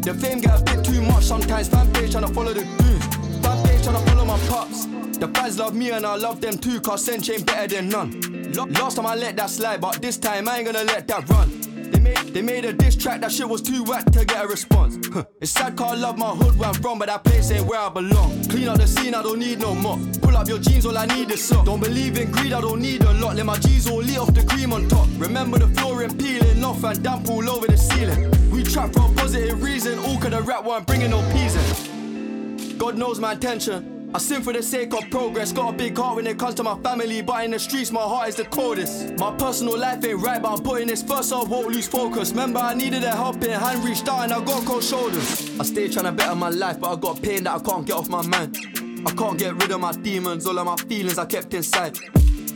The 0.00 0.12
fame 0.12 0.40
get 0.40 0.60
a 0.60 0.64
bit 0.64 0.84
too 0.84 1.02
much 1.02 1.22
sometimes. 1.22 1.68
Fan 1.68 1.92
page 1.92 2.10
trying 2.10 2.26
to 2.26 2.34
follow 2.34 2.52
the 2.52 2.64
goons. 2.78 3.25
To 3.86 3.92
follow 3.92 4.24
my 4.24 4.36
pups. 4.48 4.86
The 5.16 5.28
fans 5.32 5.60
love 5.60 5.76
me 5.76 5.92
and 5.92 6.04
I 6.04 6.16
love 6.16 6.40
them 6.40 6.58
too, 6.58 6.80
cause 6.80 7.06
Sench 7.06 7.32
ain't 7.32 7.46
better 7.46 7.76
than 7.76 7.88
none. 7.88 8.20
Last 8.72 8.96
time 8.96 9.06
I 9.06 9.14
let 9.14 9.36
that 9.36 9.48
slide, 9.48 9.80
but 9.80 10.02
this 10.02 10.18
time 10.18 10.48
I 10.48 10.56
ain't 10.58 10.66
gonna 10.66 10.82
let 10.82 11.06
that 11.06 11.28
run. 11.28 11.60
They 11.92 12.00
made, 12.00 12.18
they 12.34 12.42
made 12.42 12.64
a 12.64 12.72
diss 12.72 12.96
track, 12.96 13.20
that 13.20 13.30
shit 13.30 13.48
was 13.48 13.62
too 13.62 13.84
whack 13.84 14.04
to 14.06 14.24
get 14.24 14.44
a 14.44 14.48
response. 14.48 14.98
Huh. 15.06 15.22
It's 15.40 15.52
sad 15.52 15.76
cause 15.76 15.92
I 15.92 15.94
love 15.94 16.18
my 16.18 16.30
hood 16.30 16.58
where 16.58 16.68
I'm 16.68 16.74
from, 16.74 16.98
but 16.98 17.06
that 17.06 17.22
place 17.22 17.52
ain't 17.52 17.64
where 17.64 17.78
I 17.78 17.88
belong. 17.88 18.42
Clean 18.48 18.66
up 18.66 18.78
the 18.78 18.88
scene, 18.88 19.14
I 19.14 19.22
don't 19.22 19.38
need 19.38 19.60
no 19.60 19.72
more. 19.72 20.00
Pull 20.20 20.36
up 20.36 20.48
your 20.48 20.58
jeans, 20.58 20.84
all 20.84 20.98
I 20.98 21.06
need 21.06 21.30
is 21.30 21.44
sock. 21.44 21.64
Don't 21.64 21.80
believe 21.80 22.18
in 22.18 22.32
greed, 22.32 22.52
I 22.52 22.60
don't 22.60 22.82
need 22.82 23.04
a 23.04 23.12
lot. 23.12 23.36
Let 23.36 23.46
my 23.46 23.56
G's 23.56 23.88
all 23.88 23.98
lit 23.98 24.18
off 24.18 24.34
the 24.34 24.44
cream 24.44 24.72
on 24.72 24.88
top. 24.88 25.06
Remember 25.16 25.60
the 25.60 25.68
flooring 25.68 26.18
peeling 26.18 26.64
off 26.64 26.82
and 26.82 27.00
damp 27.04 27.30
all 27.30 27.48
over 27.48 27.68
the 27.68 27.76
ceiling. 27.76 28.32
We 28.50 28.64
trap 28.64 28.92
for 28.92 29.08
a 29.08 29.14
positive 29.14 29.62
reason, 29.62 30.00
all 30.00 30.18
cause 30.18 30.30
the 30.30 30.42
rap 30.42 30.64
weren't 30.64 30.88
bringing 30.88 31.10
no 31.10 31.22
peas 31.30 31.54
in. 31.54 32.05
God 32.78 32.98
knows 32.98 33.18
my 33.18 33.32
intention. 33.32 34.10
I 34.14 34.18
sin 34.18 34.42
for 34.42 34.52
the 34.52 34.62
sake 34.62 34.94
of 34.94 35.10
progress. 35.10 35.52
Got 35.52 35.74
a 35.74 35.76
big 35.76 35.96
heart 35.96 36.16
when 36.16 36.26
it 36.26 36.38
comes 36.38 36.54
to 36.56 36.62
my 36.62 36.78
family, 36.80 37.22
but 37.22 37.44
in 37.44 37.50
the 37.50 37.58
streets, 37.58 37.90
my 37.90 38.00
heart 38.00 38.28
is 38.28 38.36
the 38.36 38.44
coldest. 38.44 39.18
My 39.18 39.34
personal 39.36 39.78
life 39.78 40.04
ain't 40.04 40.20
right, 40.20 40.40
but 40.40 40.52
I'm 40.52 40.62
putting 40.62 40.88
this 40.88 41.02
first, 41.02 41.30
so 41.30 41.42
I 41.42 41.44
won't 41.44 41.68
lose 41.68 41.88
focus. 41.88 42.30
Remember, 42.30 42.60
I 42.60 42.74
needed 42.74 43.02
a 43.04 43.10
helping 43.10 43.50
hand 43.50 43.84
reached 43.84 44.08
out, 44.08 44.24
and 44.24 44.32
I 44.32 44.44
got 44.44 44.64
cold 44.64 44.84
shoulders. 44.84 45.58
I 45.58 45.64
stay 45.64 45.88
trying 45.88 46.06
to 46.06 46.12
better 46.12 46.34
my 46.34 46.50
life, 46.50 46.80
but 46.80 46.92
I 46.92 47.00
got 47.00 47.20
pain 47.22 47.44
that 47.44 47.54
I 47.54 47.58
can't 47.58 47.86
get 47.86 47.96
off 47.96 48.08
my 48.08 48.22
mind. 48.26 48.56
I 49.06 49.12
can't 49.12 49.38
get 49.38 49.54
rid 49.54 49.70
of 49.70 49.80
my 49.80 49.92
demons, 49.92 50.46
all 50.46 50.58
of 50.58 50.66
my 50.66 50.76
feelings 50.76 51.18
I 51.18 51.26
kept 51.26 51.52
inside. 51.54 51.98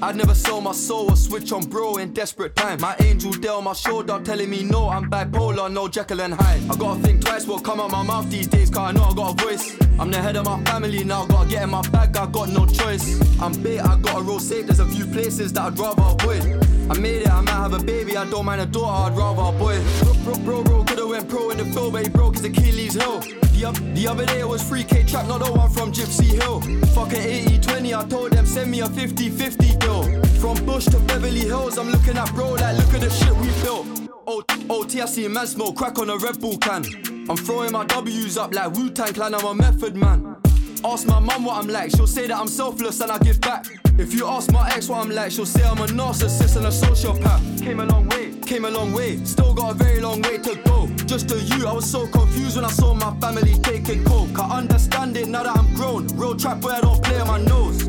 I'd 0.03 0.17
never 0.17 0.35
sell 0.35 0.63
my 0.63 0.73
soul 0.73 1.11
or 1.11 1.17
switch 1.17 1.53
on 1.53 1.63
bro 1.63 1.97
in 1.97 2.15
desperate 2.15 2.57
time. 2.57 2.81
My 2.81 2.97
angel 3.01 3.33
on 3.51 3.65
my 3.65 3.75
shoulder 3.75 4.19
telling 4.25 4.49
me 4.49 4.63
no, 4.63 4.89
I'm 4.89 5.11
bipolar, 5.11 5.71
no 5.71 5.89
Jekyll 5.89 6.23
and 6.23 6.33
Hyde. 6.33 6.63
I 6.71 6.77
gotta 6.77 7.01
think 7.01 7.21
twice 7.23 7.47
what 7.47 7.65
come 7.65 7.81
out 7.81 7.91
my 7.91 8.03
mouth 8.03 8.31
these 8.31 8.47
days, 8.47 8.71
cause 8.71 8.79
I 8.79 8.93
know 8.93 9.05
I 9.05 9.15
got 9.15 9.41
a 9.41 9.45
voice. 9.45 9.77
I'm 9.99 10.11
the 10.11 10.19
head 10.19 10.37
of 10.37 10.47
my 10.47 10.63
family 10.65 11.05
now, 11.05 11.27
gotta 11.27 11.51
get 11.51 11.63
in 11.63 11.71
my 11.71 11.83
bag, 11.91 12.17
I 12.17 12.27
got 12.27 12.49
no 12.49 12.65
choice. 12.65 13.21
I'm 13.41 13.53
bait, 13.63 13.81
I 13.81 13.99
gotta 13.99 14.23
roll 14.23 14.41
safe, 14.41 14.67
there's 14.67 14.81
a 14.81 14.87
few 14.87 15.05
places 15.05 15.53
that 15.53 15.63
I'd 15.63 15.79
rather 15.79 16.03
avoid. 16.03 16.65
I 16.91 16.99
made 16.99 17.23
it, 17.23 17.29
I 17.29 17.43
might 17.43 17.51
have 17.51 17.75
a 17.75 17.85
baby, 17.85 18.17
I 18.17 18.25
don't 18.25 18.47
mind 18.47 18.63
a 18.63 18.67
daughter, 18.67 19.13
I'd 19.13 19.19
rather 19.19 19.55
a 19.55 19.59
boy. 19.59 19.79
Bro, 20.03 20.15
bro, 20.25 20.39
bro, 20.39 20.63
bro 20.65 20.85
could've 20.85 21.09
went 21.09 21.29
pro 21.29 21.51
in 21.51 21.59
the 21.59 21.65
field, 21.67 21.93
but 21.93 22.03
he 22.03 22.09
broke 22.09 22.37
his 22.37 22.45
Achilles 22.45 22.95
heel. 22.95 23.23
The, 23.61 23.67
oth- 23.67 23.95
the 23.95 24.09
other 24.09 24.25
day 24.25 24.41
it 24.41 24.49
was 24.49 24.63
3k 24.63 25.07
trap, 25.07 25.29
not 25.29 25.45
the 25.45 25.53
one 25.53 25.69
from 25.69 25.93
Gypsy 25.93 26.25
Hill. 26.41 26.63
Fuck 26.95 27.13
an 27.13 27.21
80 27.21 27.59
20, 27.59 27.95
I 27.95 28.05
told 28.05 28.33
them 28.33 28.47
send 28.47 28.71
me 28.71 28.81
a 28.81 28.87
50 28.87 29.29
50 29.29 29.77
deal. 29.77 30.23
From 30.41 30.65
Bush 30.65 30.87
to 30.87 30.99
Beverly 31.01 31.41
Hills, 31.41 31.77
I'm 31.77 31.91
looking 31.91 32.17
at 32.17 32.33
bro 32.33 32.53
like 32.53 32.79
look 32.79 32.95
at 32.95 33.03
the 33.03 33.11
shit 33.11 33.35
we 33.37 33.49
built. 33.63 33.87
O- 34.27 34.43
OT, 34.71 35.03
I 35.03 35.05
see 35.05 35.29
man 35.29 35.47
smoke 35.47 35.77
crack 35.77 35.99
on 35.99 36.09
a 36.09 36.17
Red 36.17 36.41
Bull 36.41 36.57
can. 36.57 36.87
I'm 37.29 37.37
throwing 37.37 37.73
my 37.73 37.85
W's 37.85 38.39
up 38.39 38.55
like 38.55 38.73
Wu 38.73 38.89
Tang 38.89 39.13
Clan, 39.13 39.35
I'm 39.35 39.45
a 39.45 39.55
method 39.55 39.95
man. 39.95 40.37
Ask 40.83 41.07
my 41.07 41.19
mum 41.19 41.45
what 41.45 41.59
I'm 41.59 41.69
like, 41.69 41.91
she'll 41.91 42.07
say 42.07 42.27
that 42.27 42.37
I'm 42.37 42.49
selfless 42.49 43.01
and 43.01 43.13
I 43.13 43.19
give 43.19 43.41
back. 43.41 43.67
If 43.99 44.15
you 44.15 44.27
ask 44.27 44.51
my 44.51 44.71
ex 44.71 44.89
what 44.89 45.05
I'm 45.05 45.11
like, 45.11 45.31
she'll 45.31 45.45
say 45.45 45.63
I'm 45.63 45.79
a 45.79 45.87
narcissist 45.87 46.57
and 46.57 46.67
a 46.67 46.71
sociopath. 46.71 47.63
Came 47.63 47.81
a 47.81 47.85
long 47.85 48.09
way, 48.09 48.33
came 48.47 48.65
a 48.65 48.71
long 48.71 48.93
way, 48.93 49.23
still 49.25 49.53
got 49.53 49.73
a 49.73 49.75
very 49.75 50.01
long 50.01 50.23
way 50.23 50.39
to 50.39 50.55
go. 50.65 50.87
Just 51.05 51.29
to 51.29 51.39
you, 51.39 51.67
I 51.67 51.73
was 51.73 51.91
so 51.91 52.07
confused 52.07 52.57
when 52.57 52.65
I 52.65 52.71
saw 52.71 52.95
my 52.95 53.15
family 53.21 53.55
taking 53.59 54.05
coke. 54.05 54.39
I 54.39 54.59
understand 54.59 55.17
it 55.19 55.29
now 55.29 55.43
that 55.43 55.57
I'm 55.57 55.75
grown. 55.75 56.07
Real 56.17 56.35
trap 56.35 56.61
boy, 56.61 56.71
I 56.71 56.81
don't 56.81 57.03
play 57.03 57.21
on 57.21 57.29
my 57.29 57.41
nose. 57.43 57.87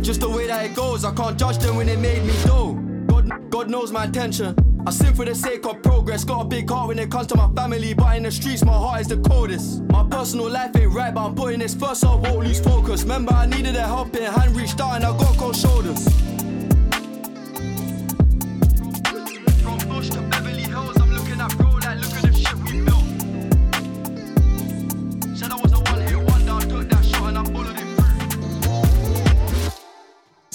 Just 0.00 0.20
the 0.20 0.30
way 0.30 0.46
that 0.46 0.64
it 0.64 0.76
goes, 0.76 1.04
I 1.04 1.12
can't 1.14 1.36
judge 1.36 1.58
them 1.58 1.74
when 1.74 1.86
they 1.88 1.96
made 1.96 2.24
me 2.24 2.34
dough. 2.44 2.87
God, 3.50 3.70
knows 3.70 3.92
my 3.92 4.04
intention. 4.04 4.54
I 4.86 4.90
sin 4.90 5.14
for 5.14 5.24
the 5.24 5.34
sake 5.34 5.66
of 5.66 5.82
progress. 5.82 6.24
Got 6.24 6.42
a 6.42 6.44
big 6.44 6.70
heart 6.70 6.88
when 6.88 6.98
it 6.98 7.10
comes 7.10 7.26
to 7.28 7.36
my 7.36 7.48
family, 7.54 7.94
but 7.94 8.16
in 8.16 8.22
the 8.22 8.30
streets, 8.30 8.64
my 8.64 8.72
heart 8.72 9.00
is 9.02 9.08
the 9.08 9.18
coldest. 9.18 9.82
My 9.84 10.06
personal 10.08 10.48
life 10.48 10.74
ain't 10.76 10.92
right, 10.92 11.12
but 11.12 11.26
I'm 11.26 11.34
putting 11.34 11.60
this 11.60 11.74
first, 11.74 12.00
so 12.00 12.10
I 12.10 12.14
won't 12.14 12.46
lose 12.46 12.60
focus. 12.60 13.02
Remember, 13.02 13.32
I 13.32 13.46
needed 13.46 13.76
a 13.76 13.82
helping 13.82 14.22
hand 14.22 14.56
reached 14.56 14.80
out, 14.80 14.96
and 14.96 15.04
I 15.04 15.16
got 15.16 15.36
cold 15.36 15.56
shoulders. 15.56 16.06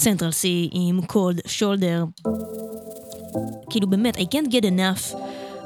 Central 0.03 0.31
Cee 0.31 0.69
עם 0.71 1.01
Cold 1.01 1.39
Shoulder. 1.47 2.05
כאילו 3.69 3.87
באמת, 3.87 4.17
I 4.17 4.19
can't 4.19 4.51
get 4.51 4.63
enough 4.63 5.15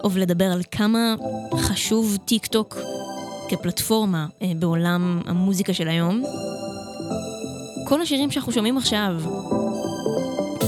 of 0.04 0.10
לדבר 0.16 0.46
על 0.46 0.62
כמה 0.72 1.16
חשוב 1.58 2.18
טיק 2.26 2.46
טוק 2.46 2.78
כפלטפורמה 3.50 4.28
אה, 4.42 4.52
בעולם 4.60 5.22
המוזיקה 5.26 5.74
של 5.74 5.88
היום. 5.88 6.24
כל 7.88 8.02
השירים 8.02 8.32
שאנחנו 8.32 8.52
שומעים 8.52 8.78
עכשיו, 8.78 9.16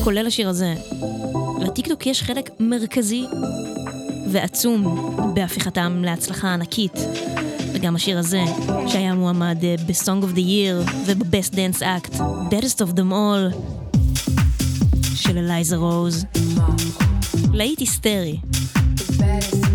כולל 0.04 0.28
השיר 0.28 0.50
הזה, 0.50 0.74
לטיק 1.60 1.88
טוק 1.88 2.08
יש 2.08 2.24
חלק 2.24 2.50
מרכזי 2.60 3.26
ועצום 4.32 5.10
בהפיכתם 5.34 6.02
להצלחה 6.06 6.54
ענקית. 6.54 6.94
וגם 7.80 7.96
השיר 7.96 8.20
הזה, 8.20 8.44
שהיה 8.88 9.14
מועמד 9.14 9.58
אה, 9.64 9.76
ב-Song 9.86 10.24
of 10.24 10.36
the 10.36 10.40
Year 10.40 10.92
וב-Best 11.06 11.54
Dance 11.54 11.82
Act, 11.82 12.16
Baddest 12.50 12.82
of 12.86 12.96
them 12.96 13.12
all, 13.12 13.56
של 15.16 15.38
אלייזה 15.38 15.76
רוז. 15.76 16.26
להיט 17.54 17.80
היסטרי. 17.80 18.40
Baddest 18.98 19.69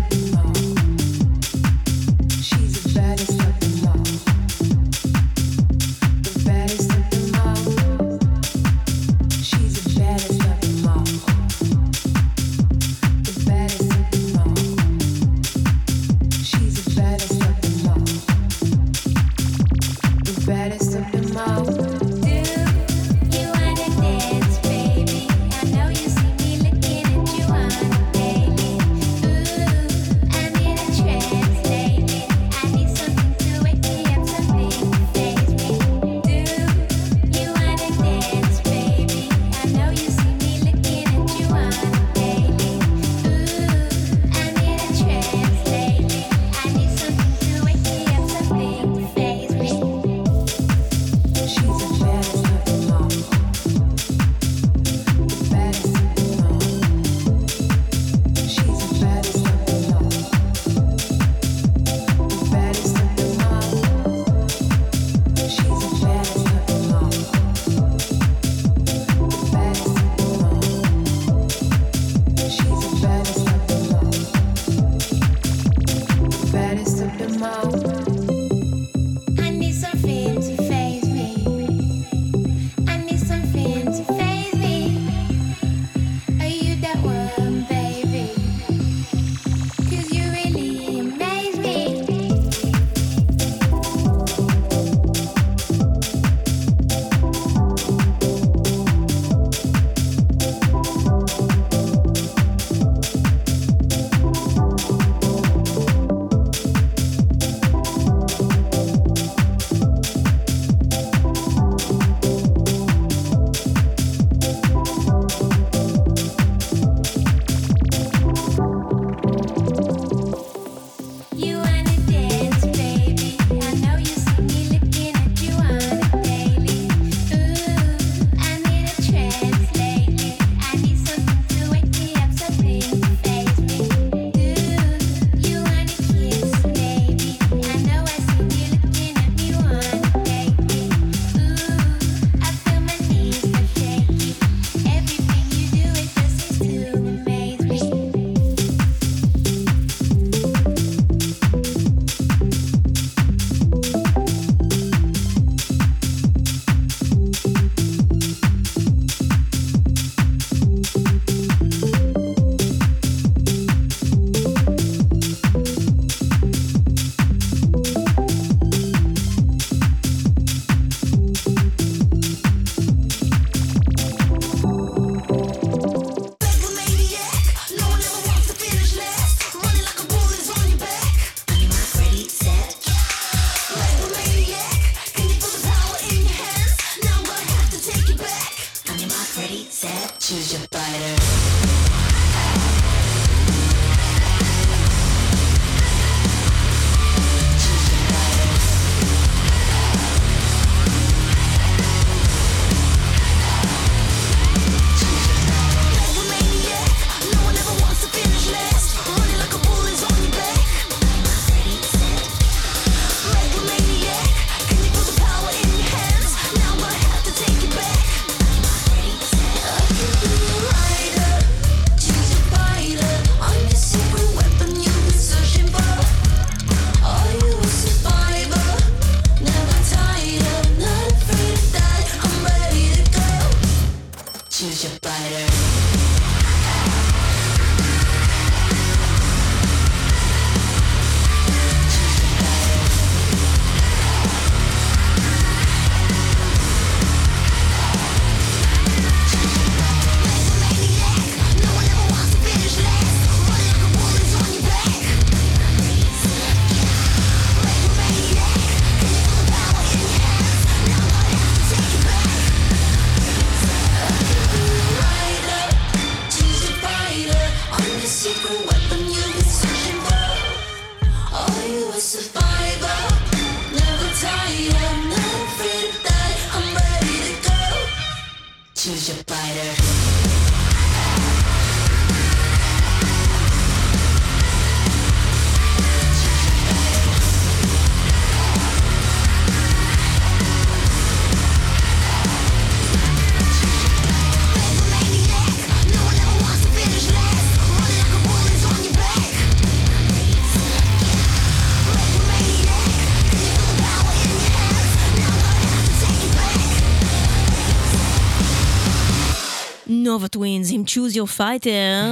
Choose 310.95 311.15
Your 311.15 311.39
Fighter 311.39 312.03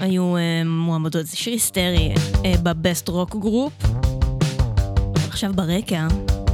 היו 0.00 0.36
אה, 0.36 0.40
מועמדות, 0.66 1.26
זה 1.26 1.36
שיר 1.36 1.52
היסטרי, 1.52 2.14
אה, 2.14 2.38
ב 2.62 2.71
best 2.71 3.08
rock 3.08 3.36
group. 3.36 3.72
עכשיו 5.28 5.52
ברקע, 5.54 6.06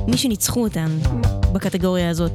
מי 0.08 0.16
שניצחו 0.16 0.62
אותן 0.62 0.98
בקטגוריה 1.52 2.10
הזאת, 2.10 2.32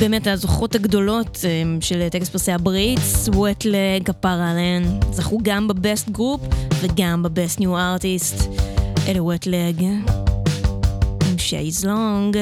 באמת 0.00 0.26
הזוכות 0.26 0.74
הגדולות 0.74 1.36
אה, 1.36 1.84
של 1.84 2.08
טקס 2.08 2.28
פרסי 2.28 2.52
ה 2.52 2.63
BRITs, 2.63 3.28
Wet 3.28 3.60
Leg, 3.60 4.02
כפרה 4.04 4.50
עליהן, 4.50 4.82
זכו 5.12 5.38
גם 5.42 5.68
ב 5.68 5.76
best 5.76 6.08
group 6.08 6.40
וגם 6.80 7.22
ב 7.22 7.30
best 7.30 7.60
new 7.60 7.78
artist. 7.78 8.50
אלה 9.08 9.22
Wet 9.22 9.52
Leg 9.52 9.82
עם 11.30 11.38
Chaise 11.38 11.84
Longue. 11.84 12.36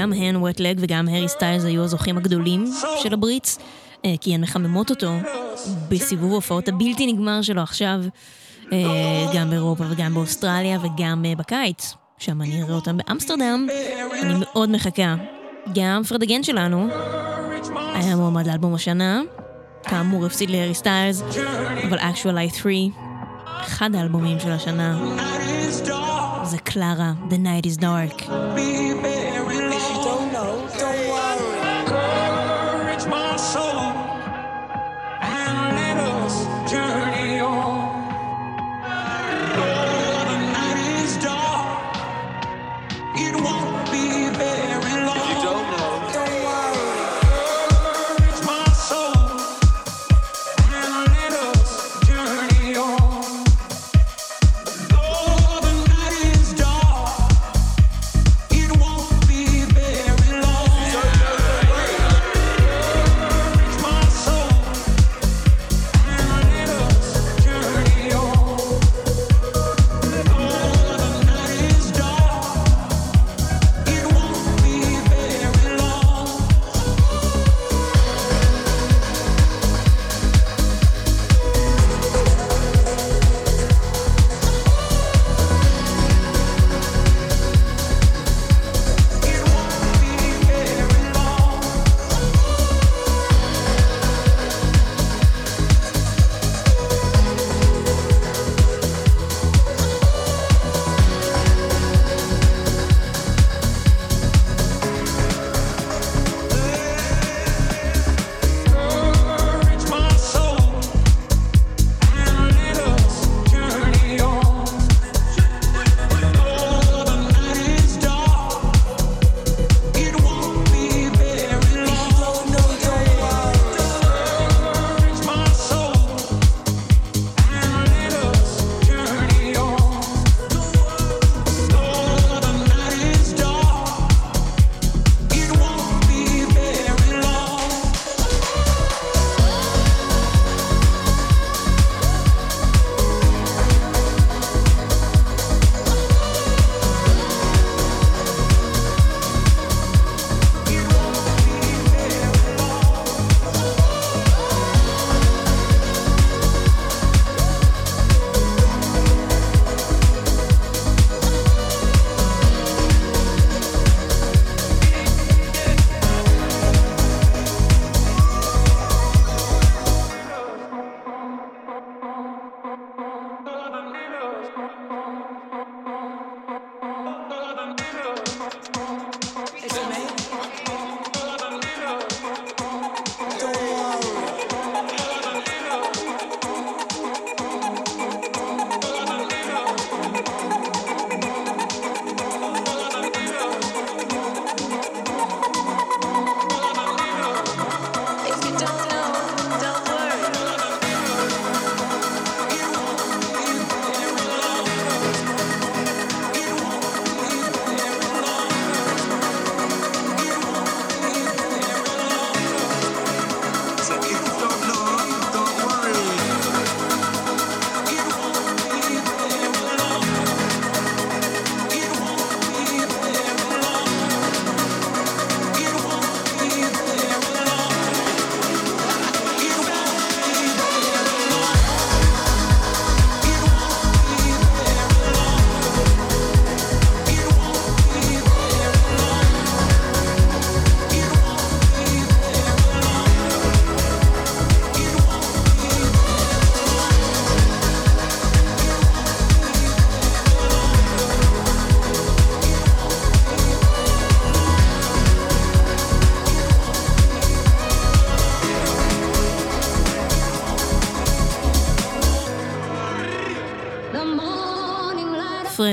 גם 0.00 0.12
הן 0.12 0.36
Wet 0.36 0.57
Leg 0.57 0.78
וגם 0.80 1.08
הארי 1.08 1.28
סטיילס 1.28 1.64
היו 1.64 1.84
הזוכים 1.84 2.16
הגדולים 2.16 2.64
של 3.02 3.14
ה 3.14 3.20
BRITs, 3.20 3.58
אה, 4.04 4.14
כי 4.20 4.34
הן 4.34 4.40
מחממות 4.40 4.90
אותו 4.90 5.12
בסיבוב 5.88 6.32
ההופעות 6.32 6.68
הבלתי 6.68 7.12
נגמר 7.12 7.42
שלו 7.42 7.62
עכשיו, 7.62 8.00
אה, 8.72 8.78
גם 9.34 9.50
באירופה 9.50 9.84
וגם 9.90 10.14
באוסטרליה 10.14 10.78
וגם 10.82 11.24
אה, 11.24 11.34
בקיץ, 11.36 11.94
שם 12.18 12.42
אני 12.42 12.62
אראה 12.62 12.74
אותם 12.74 12.96
באמסטרדם. 12.96 13.66
אני 14.22 14.34
מאוד 14.40 14.70
מחכה. 14.70 15.14
גם 15.74 16.02
Fred 16.04 16.22
Again 16.22 16.42
שלנו 16.42 16.88
היה 17.94 18.16
מועמד 18.16 18.46
לאלבום 18.46 18.74
השנה, 18.74 19.20
כאמור 19.82 20.26
הפסיד 20.26 20.50
להארי 20.50 20.74
סטיילס, 20.74 21.22
אבל 21.88 21.98
Actual 21.98 22.52
Life 22.52 22.54
3, 22.54 22.74
אחד 23.60 23.94
האלבומים 23.94 24.40
של 24.40 24.50
השנה, 24.50 25.16
זה 26.44 26.58
קלרה, 26.58 27.12
The 27.30 27.32
Night 27.32 27.66
is 27.66 27.80
Dark. 27.80 28.22
Encourage 28.22 29.19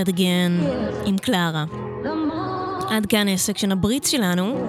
Fred 0.08 0.16
Again 0.16 0.60
עם 1.06 1.18
Clara. 1.18 1.66
עד 2.90 3.06
כאן 3.06 3.28
ה 3.28 3.33
section 3.33 3.72
ה 3.72 3.78
BRITs 3.78 4.12
שלנו. 4.12 4.68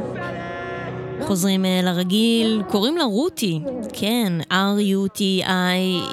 חוזרים 1.27 1.65
אה, 1.65 1.81
לרגיל, 1.83 2.63
קוראים 2.71 2.97
לה 2.97 3.05
רותי, 3.05 3.61
כן, 3.93 4.33
R-U-T-I, 4.51 5.51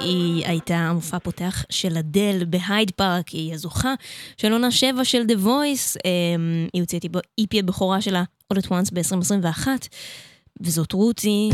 היא 0.02 0.46
הייתה 0.46 0.74
המופע 0.74 1.18
פותח 1.18 1.64
של 1.70 1.96
אדל 1.96 2.44
בהייד 2.46 2.90
פארק, 2.90 3.28
היא 3.28 3.54
הזוכה 3.54 3.94
של 4.36 4.52
עונה 4.52 4.70
7 4.70 5.04
של 5.04 5.22
The 5.28 5.44
Voice, 5.46 5.96
אה, 6.06 6.10
היא 6.72 6.82
הוציאה 6.82 7.00
את 7.06 7.16
ה 7.38 7.45
EP 7.45 7.58
הבכורה 7.58 8.00
שלה 8.00 8.24
All 8.54 8.56
at 8.56 8.66
Once 8.66 8.90
ב-2021, 8.92 9.68
וזאת 10.60 10.92
רותי 10.92 11.50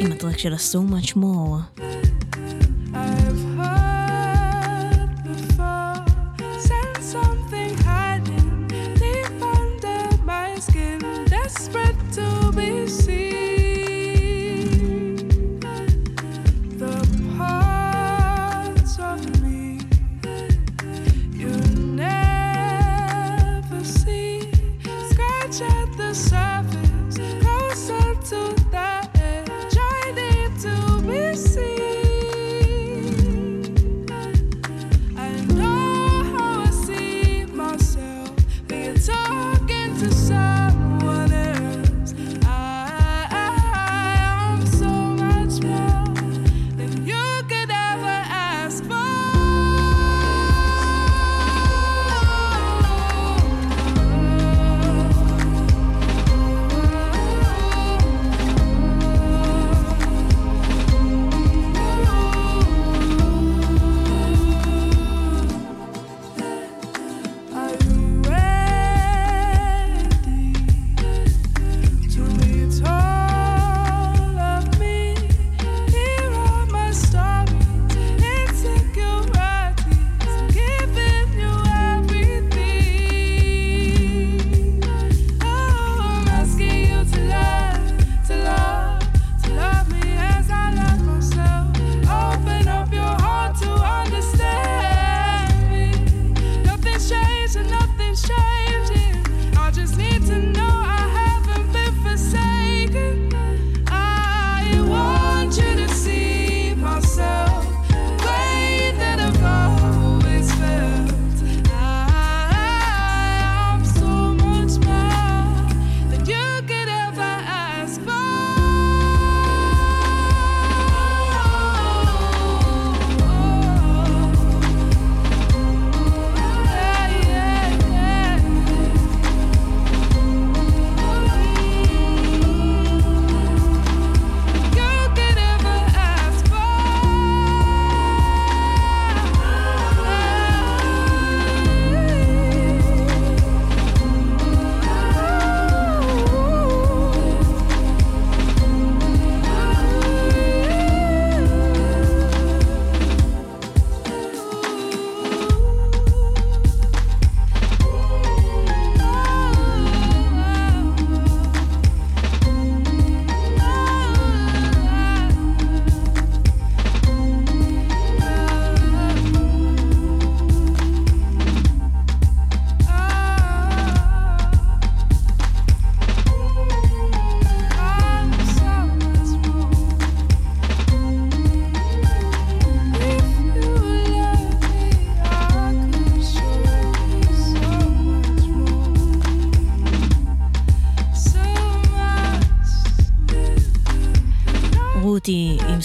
עם 0.00 0.12
הטרק 0.12 0.38
שלה 0.38 0.56
So 0.56 0.92
Much 0.92 1.10
More. 1.16 1.82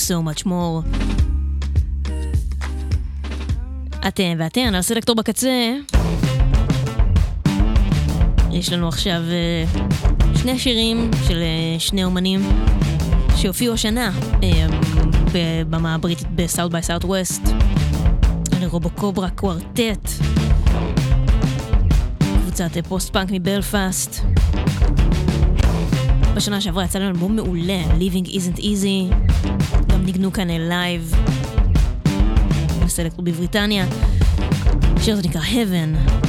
so 0.07 0.21
much 0.29 0.45
more. 0.45 0.97
אתם 4.07 4.33
ואתן 4.37 4.75
על 4.75 4.81
סלקטור 4.81 5.15
בקצה. 5.15 5.73
יש 8.51 8.73
לנו 8.73 8.87
עכשיו 8.87 9.21
אה, 9.29 9.81
שני 10.35 10.59
שירים 10.59 11.11
של 11.27 11.37
אה, 11.37 11.79
שני 11.79 12.03
אומנים 12.03 12.39
שהופיעו 13.35 13.73
השנה 13.73 14.11
אה, 14.43 14.67
בבמה 15.33 15.95
הבריטית 15.95 16.27
ב 16.35 16.71
South 16.71 16.83
by 16.83 17.05
Southwest. 17.05 17.41
Robocobra 18.69 19.29
Quartet. 19.29 20.09
קבוצת 22.19 22.77
פוסט-פאנק 22.87 23.29
מבלפאסט. 23.31 24.19
בשנה 26.35 26.61
שעברה 26.61 26.83
יצא 26.83 26.99
לנו 26.99 27.09
אלבום 27.09 27.35
מעולה, 27.35 27.83
Living 27.99 28.27
isn't 28.27 28.59
easy. 28.59 29.26
ניגנו 30.07 30.33
כאן 30.33 30.49
לייב 30.49 31.15
בסלקטור 32.85 33.25
בבריטניה. 33.25 33.85
השיר 34.95 35.13
הזה 35.13 35.27
נקרא 35.27 35.41
Heaven. 35.41 36.26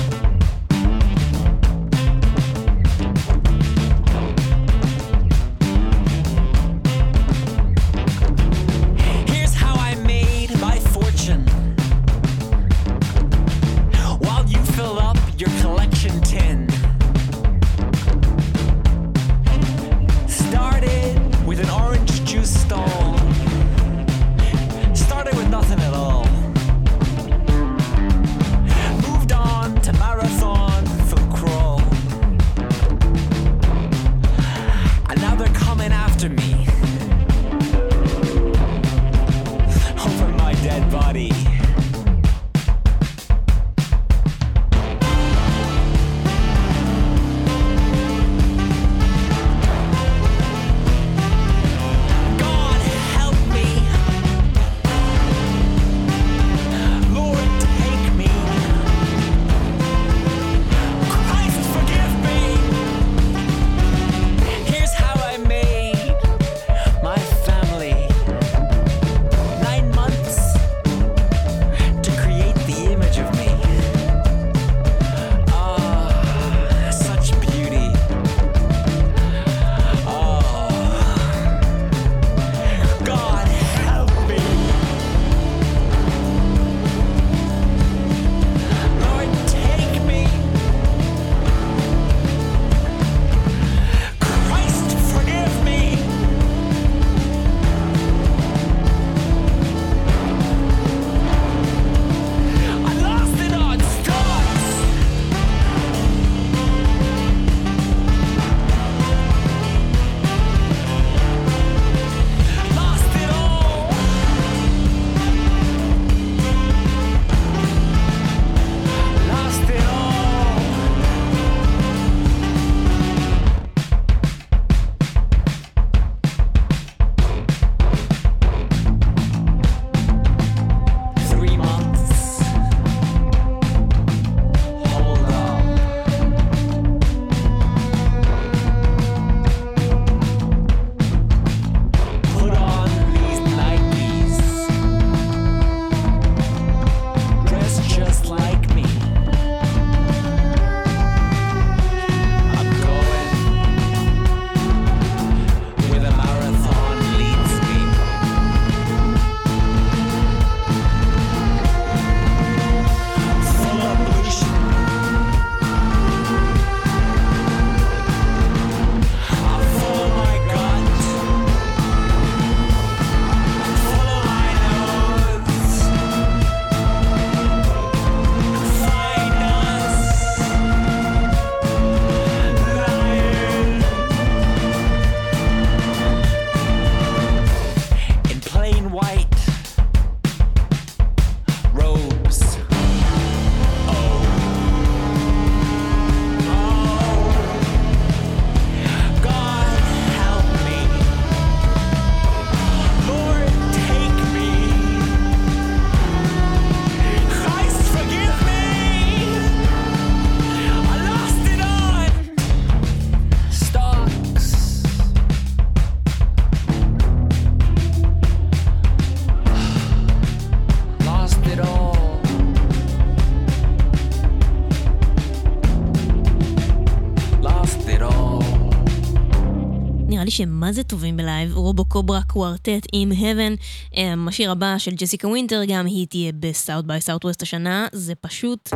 שמה 230.39 230.72
זה 230.72 230.82
טובים 230.82 231.16
בלייב, 231.16 231.57
Robocobra 231.57 232.20
Quartet 232.22 232.87
עם 232.93 233.12
heaven, 233.12 233.62
אמ, 233.95 234.28
השיר 234.28 234.51
הבא 234.51 234.78
של 234.78 234.95
ג'סיקה 234.95 235.28
ווינטר, 235.28 235.61
גם 235.68 235.86
היא 235.86 236.07
תהיה 236.07 236.32
ב 236.41 236.85
South 236.85 237.01
by 237.01 237.24
Southwest 237.24 237.43
השנה, 237.43 237.86
זה 237.93 238.14
פשוט 238.14 238.70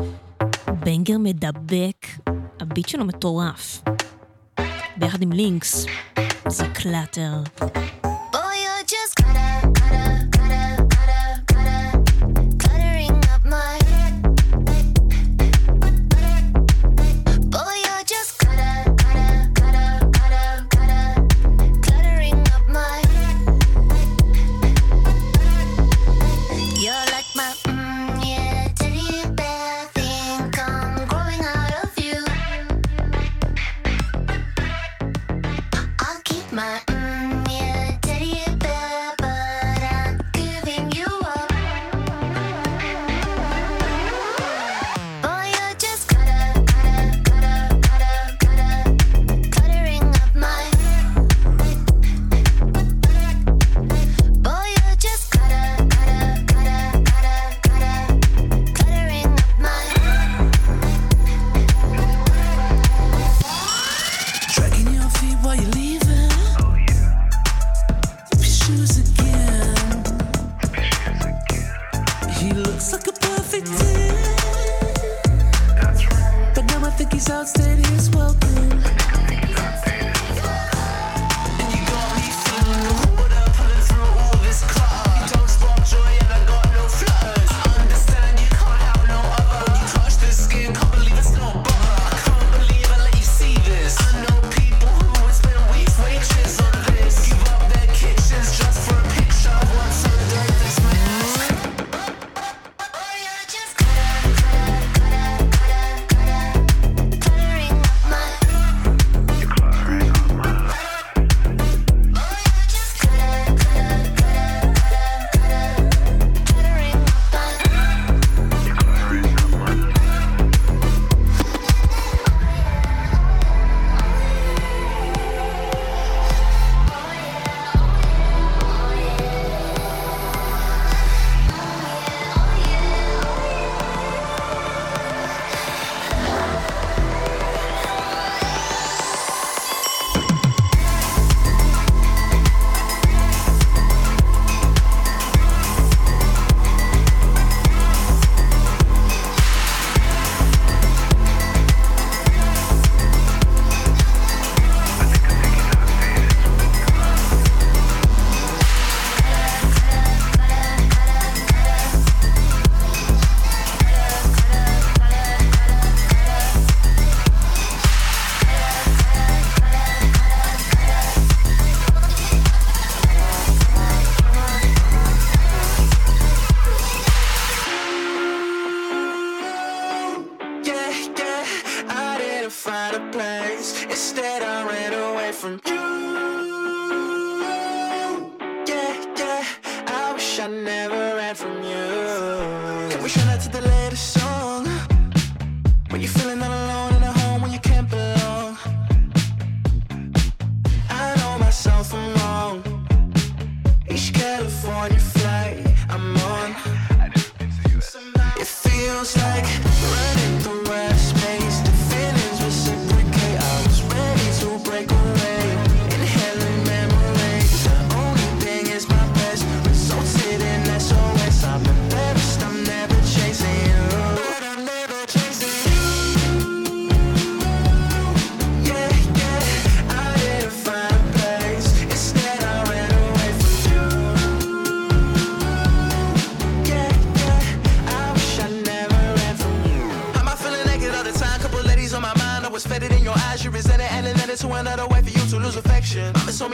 banger 0.84 1.18
מדבק, 1.18 2.06
הביט 2.60 2.88
שלו 2.88 3.04
מטורף. 3.04 3.82
ביחד 4.96 5.22
עם 5.22 5.32
Lynks, 5.32 5.86
זה 6.48 6.64
Clutter. 6.74 7.32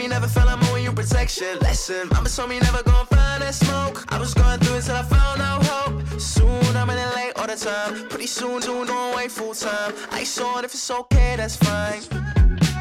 Never 0.09 0.26
fell. 0.26 0.48
I'm 0.48 0.62
owing 0.70 0.84
you 0.84 0.92
protection. 0.92 1.59
Lesson. 1.61 2.09
Mama 2.09 2.28
told 2.28 2.48
me 2.50 2.59
never 2.59 2.82
gonna 2.82 3.04
find 3.06 3.42
that 3.42 3.54
smoke. 3.54 4.04
I 4.09 4.18
was 4.18 4.34
going 4.34 4.59
through 4.61 4.76
it 4.76 4.84
till 4.84 4.96
I 4.96 5.02
found 5.02 5.38
no 5.38 5.59
hope. 5.70 6.20
Soon 6.20 6.76
I'm 6.76 6.88
in 6.90 6.96
late 7.14 7.32
all 7.36 7.46
the 7.46 7.56
time. 7.56 8.09
Pretty 8.09 8.26
soon, 8.26 8.62
soon, 8.62 8.86
don't 8.86 9.16
wait 9.16 9.30
full 9.30 9.54
time. 9.54 9.92
I 10.11 10.24
saw 10.24 10.59
it 10.59 10.64
if 10.64 10.72
it's 10.72 10.90
okay, 10.90 11.34
that's 11.36 11.56
fine. 11.56 12.02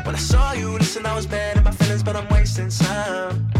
When 0.05 0.15
I 0.15 0.19
saw 0.19 0.53
you, 0.53 0.71
listen, 0.77 1.05
I 1.05 1.13
was 1.15 1.25
bad 1.25 1.57
in 1.57 1.63
my 1.63 1.71
feelings, 1.71 2.03
but 2.03 2.15
I'm 2.15 2.27
wasting 2.29 2.69
time. 2.69 3.51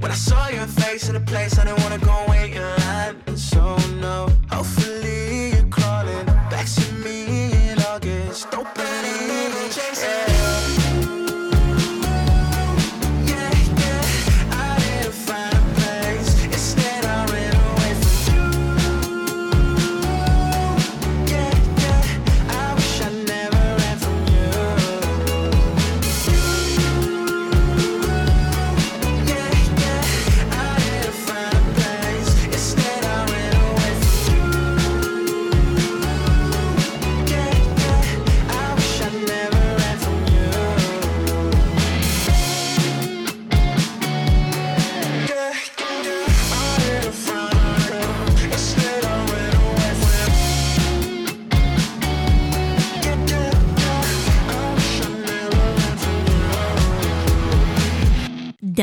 When 0.00 0.10
I 0.10 0.16
saw 0.16 0.48
your 0.48 0.66
face 0.66 1.08
in 1.08 1.16
a 1.16 1.20
place 1.20 1.58
I 1.58 1.64
didn't 1.64 1.80
wanna 1.82 1.98
go 1.98 2.16
wait 2.28 2.52
in 2.54 2.62
line. 2.84 3.36
So 3.36 3.76
no, 4.00 4.28
hopefully 4.50 5.52
you're 5.54 5.68
crawling 5.68 6.26
back 6.52 6.66
to 6.66 6.92
me 7.04 7.70
in 7.70 7.80
August. 7.82 8.50
Don't 8.50 8.68
believe 8.74 9.63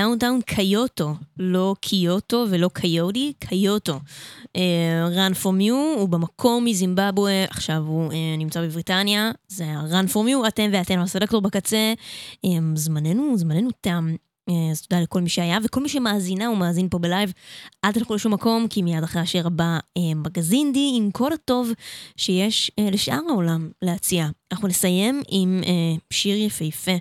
you. 0.02 0.12
Downtown 0.12 0.42
Kayoto, 0.42 1.16
לא 1.40 1.76
קיוטו 1.82 2.46
ולא 2.50 2.70
קיוטי, 2.74 3.34
קיוטו. 3.40 4.00
run 5.14 5.44
for 5.44 5.62
you, 5.62 5.98
הוא 5.98 6.10
במקור 6.10 6.62
מזימבבואה, 6.62 7.46
עכשיו 7.50 7.84
הוא 7.88 8.12
אה, 8.12 8.36
נמצא 8.38 8.62
בבריטניה, 8.62 9.32
זה 9.48 9.66
ה-run 9.66 10.14
for 10.14 10.18
you, 10.18 10.48
אתם 10.48 10.70
ואתן 10.74 11.00
הסלקטור 11.00 11.42
בקצה. 11.42 11.94
אה, 12.46 12.50
זמננו, 12.76 13.38
זמננו 13.38 13.70
תם. 13.82 14.16
אה, 14.52 14.72
אז 14.72 14.82
תודה 14.82 15.02
לכל 15.02 15.22
מי 15.22 15.30
שהיה, 15.30 15.58
וכל 15.64 15.82
מי 15.82 15.90
שמאזינה 15.90 16.50
ומאזין 16.50 16.90
פה 16.90 17.00
בלייב, 17.00 17.34
אל 17.86 17.92
תלכו 17.92 18.16
לשום 18.16 18.34
מקום, 18.34 18.68
כי 18.70 18.82
מיד 18.82 19.04
אחרי 19.04 19.22
השיר 19.22 19.48
הבא, 19.48 19.80
אה, 19.98 20.16
מגזינדי 20.16 20.92
עם 20.98 21.12
כל 21.12 21.34
הטוב 21.34 21.72
שיש 22.18 22.72
אה, 22.80 22.90
לשאר 22.92 23.20
העולם 23.30 23.70
להציע. 23.82 24.28
אנחנו 24.52 24.68
נסיים 24.68 25.22
עם 25.30 25.62
אה, 25.66 25.72
שיר 26.10 26.38
יפהפה 26.38 26.92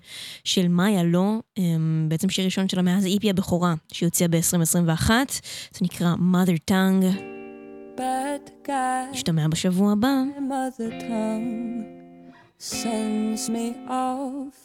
של 0.44 0.68
מאיה 0.68 1.02
לא, 1.02 1.38
אה, 1.58 1.62
בעצם 2.08 2.28
שיר 2.28 2.44
ראשון 2.44 2.68
שלה 2.68 2.82
מאז 2.82 3.06
איפי 3.06 3.30
הבכורה, 3.30 3.74
שהיא 3.92 4.10
ב-2021, 4.30 5.10
זה 5.72 5.80
נקרא 5.82 6.14
mother 6.14 6.70
tongue. 6.70 7.30
נשתמע 9.12 9.48
בשבוע 9.48 9.92
הבא. 9.92 10.22
Sends 12.60 13.48
me 13.48 13.66
off 13.88 14.56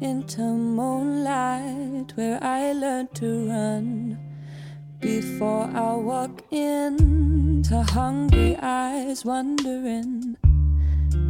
into 0.00 0.42
moonlight 0.42 2.12
where 2.14 2.38
I 2.42 2.72
learned 2.72 3.14
to 3.16 3.48
run. 3.48 4.18
Before 5.00 5.64
I 5.74 5.94
walk 5.94 6.42
into 6.52 7.82
hungry 7.82 8.56
eyes, 8.60 9.24
wondering, 9.24 10.36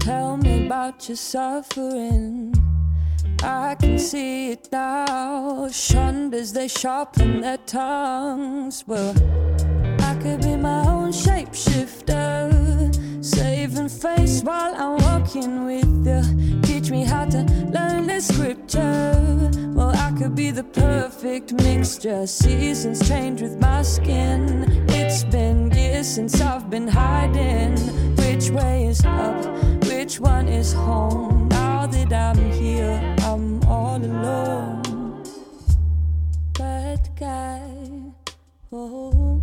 tell 0.01 0.37
me 0.37 0.66
about 0.66 1.09
your 1.09 1.16
suffering. 1.16 2.55
I 3.43 3.77
can 3.77 3.99
see 3.99 4.51
it 4.53 4.69
now, 4.73 5.69
shunned 5.69 6.35
as 6.35 6.53
they 6.53 6.69
sharpen 6.69 7.41
their 7.43 7.59
tongues. 7.59 8.85
Well, 8.87 9.14
I 10.01 10.14
could 10.21 10.43
be 10.43 10.57
my 10.57 10.87
own 10.87 11.12
shapeshifter, 11.12 12.93
saving 13.79 13.89
face 13.89 14.43
while 14.43 14.74
I'm 14.74 14.97
walking 15.03 15.64
with 15.66 16.07
you. 16.07 16.61
Teach 16.62 16.91
me 16.91 17.05
how 17.05 17.24
to 17.26 17.39
learn 17.72 18.07
the 18.07 18.20
scripture. 18.20 19.51
Well, 19.74 19.95
I 19.95 20.12
could 20.18 20.35
be 20.35 20.51
the 20.51 20.64
perfect 20.64 21.53
mixture. 21.53 22.26
Seasons 22.26 23.07
change 23.09 23.43
with 23.43 23.61
my 23.61 23.83
skin. 23.83 24.85
It's 24.89 25.24
been 25.24 25.70
years 25.70 26.09
since 26.09 26.41
I've 26.41 26.68
been 26.70 26.89
hiding. 26.89 27.76
Which 28.16 28.51
way 28.51 28.87
is 28.87 29.05
up? 29.05 29.45
Which 29.85 30.20
one 30.20 30.49
is 30.49 30.72
home? 30.72 31.49
Now 31.49 31.87
that 31.87 32.12
I'm 32.12 32.51
here, 32.53 33.16
I'm 33.20 33.62
all 33.64 33.97
alone. 33.97 35.22
Bad 36.59 37.09
guy. 37.18 37.62
Oh, 38.72 39.38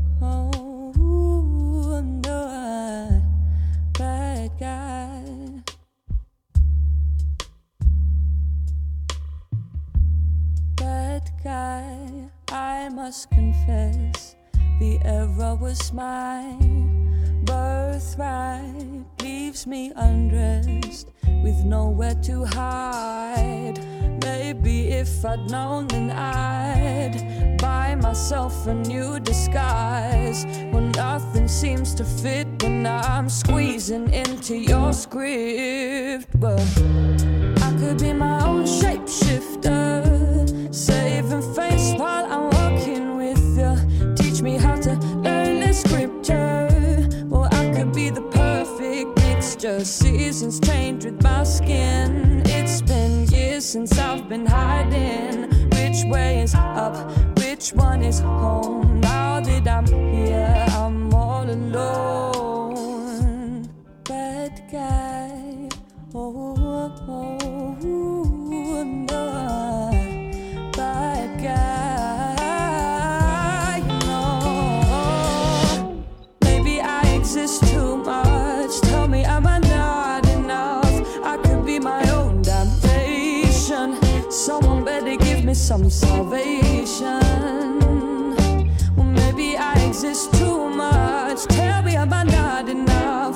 Guy, 11.46 12.32
I 12.50 12.90
must 12.90 13.30
confess, 13.30 14.36
the 14.80 14.98
error 15.06 15.54
was 15.54 15.94
mine. 15.94 17.44
Birthright 17.44 19.06
leaves 19.22 19.68
me 19.68 19.92
undressed 19.96 21.12
with 21.44 21.64
nowhere 21.64 22.16
to 22.24 22.46
hide. 22.46 23.78
Maybe 24.24 24.88
if 24.88 25.24
I'd 25.24 25.48
known, 25.52 25.86
then 25.86 26.10
I'd 26.10 27.60
buy 27.62 27.94
myself 27.94 28.66
a 28.66 28.74
new 28.74 29.20
disguise. 29.20 30.48
When 30.72 30.90
nothing 30.94 31.48
seems 31.48 31.94
to 31.94 32.04
fit, 32.04 32.48
when 32.64 32.88
I'm 32.88 33.30
squeezing 33.30 34.12
into 34.12 34.58
your 34.58 34.94
script. 34.94 36.26
But 36.40 36.60
I 37.62 37.76
could 37.78 38.00
be 38.00 38.14
my 38.14 38.44
own 38.44 38.64
shapeshifter, 38.66 40.05
Seasons 49.86 50.60
change 50.60 51.06
with 51.06 51.22
my 51.22 51.44
skin. 51.44 52.42
It's 52.48 52.82
been 52.82 53.28
years 53.28 53.64
since 53.64 53.96
I've 54.00 54.28
been 54.28 54.48
hiding. 54.48 55.52
Which 55.70 56.04
way 56.06 56.42
is 56.42 56.56
up? 56.56 56.96
Which 57.38 57.72
one 57.72 58.02
is 58.02 58.20
home? 58.20 59.00
Now 59.02 59.42
that 59.42 59.68
I'm 59.68 59.86
here, 59.86 60.66
I'm 60.70 61.14
all 61.14 61.48
alone. 61.48 62.90
Bad 64.06 64.64
guy. 64.72 65.70
Oh. 66.16 66.55
some 85.66 85.90
salvation. 85.90 87.20
Well, 88.96 89.08
maybe 89.08 89.58
I 89.58 89.74
exist 89.88 90.32
too 90.36 90.70
much. 90.70 91.46
Tell 91.46 91.82
me, 91.82 91.96
am 91.96 92.14
I 92.14 92.24
not 92.24 92.70
enough? 92.70 93.36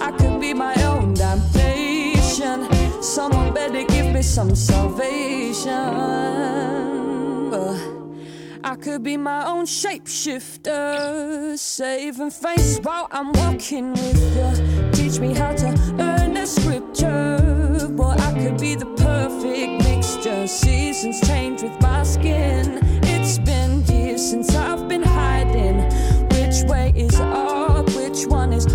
I 0.00 0.10
could 0.10 0.40
be 0.40 0.52
my 0.54 0.74
own 0.82 1.14
damnation. 1.14 2.66
Someone 3.00 3.54
better 3.54 3.84
give 3.84 4.12
me 4.12 4.22
some 4.22 4.56
salvation. 4.56 5.72
I 8.64 8.74
could 8.74 9.04
be 9.04 9.16
my 9.16 9.46
own 9.46 9.64
shapeshifter, 9.64 11.56
saving 11.56 12.30
face 12.32 12.80
while 12.82 13.06
I'm 13.12 13.30
walking 13.34 13.92
with 13.92 14.36
you. 14.36 14.90
Teach 14.90 15.20
me 15.20 15.32
how 15.32 15.52
to 15.52 15.68
earn 16.00 16.34
the 16.34 16.44
scripture. 16.44 17.86
boy. 17.92 18.16
I 18.18 18.32
could 18.32 18.58
be 18.58 18.74
the 18.74 18.86
seasons 20.48 21.20
change 21.28 21.62
with 21.62 21.78
my 21.82 22.02
skin. 22.02 22.80
It's 23.02 23.38
been 23.38 23.84
years 23.84 24.30
since 24.30 24.54
I've 24.54 24.88
been 24.88 25.02
hiding. 25.02 25.82
Which 26.30 26.62
way 26.68 26.92
is 26.96 27.20
up? 27.20 27.86
Which 27.90 28.26
one 28.26 28.52
is 28.54 28.66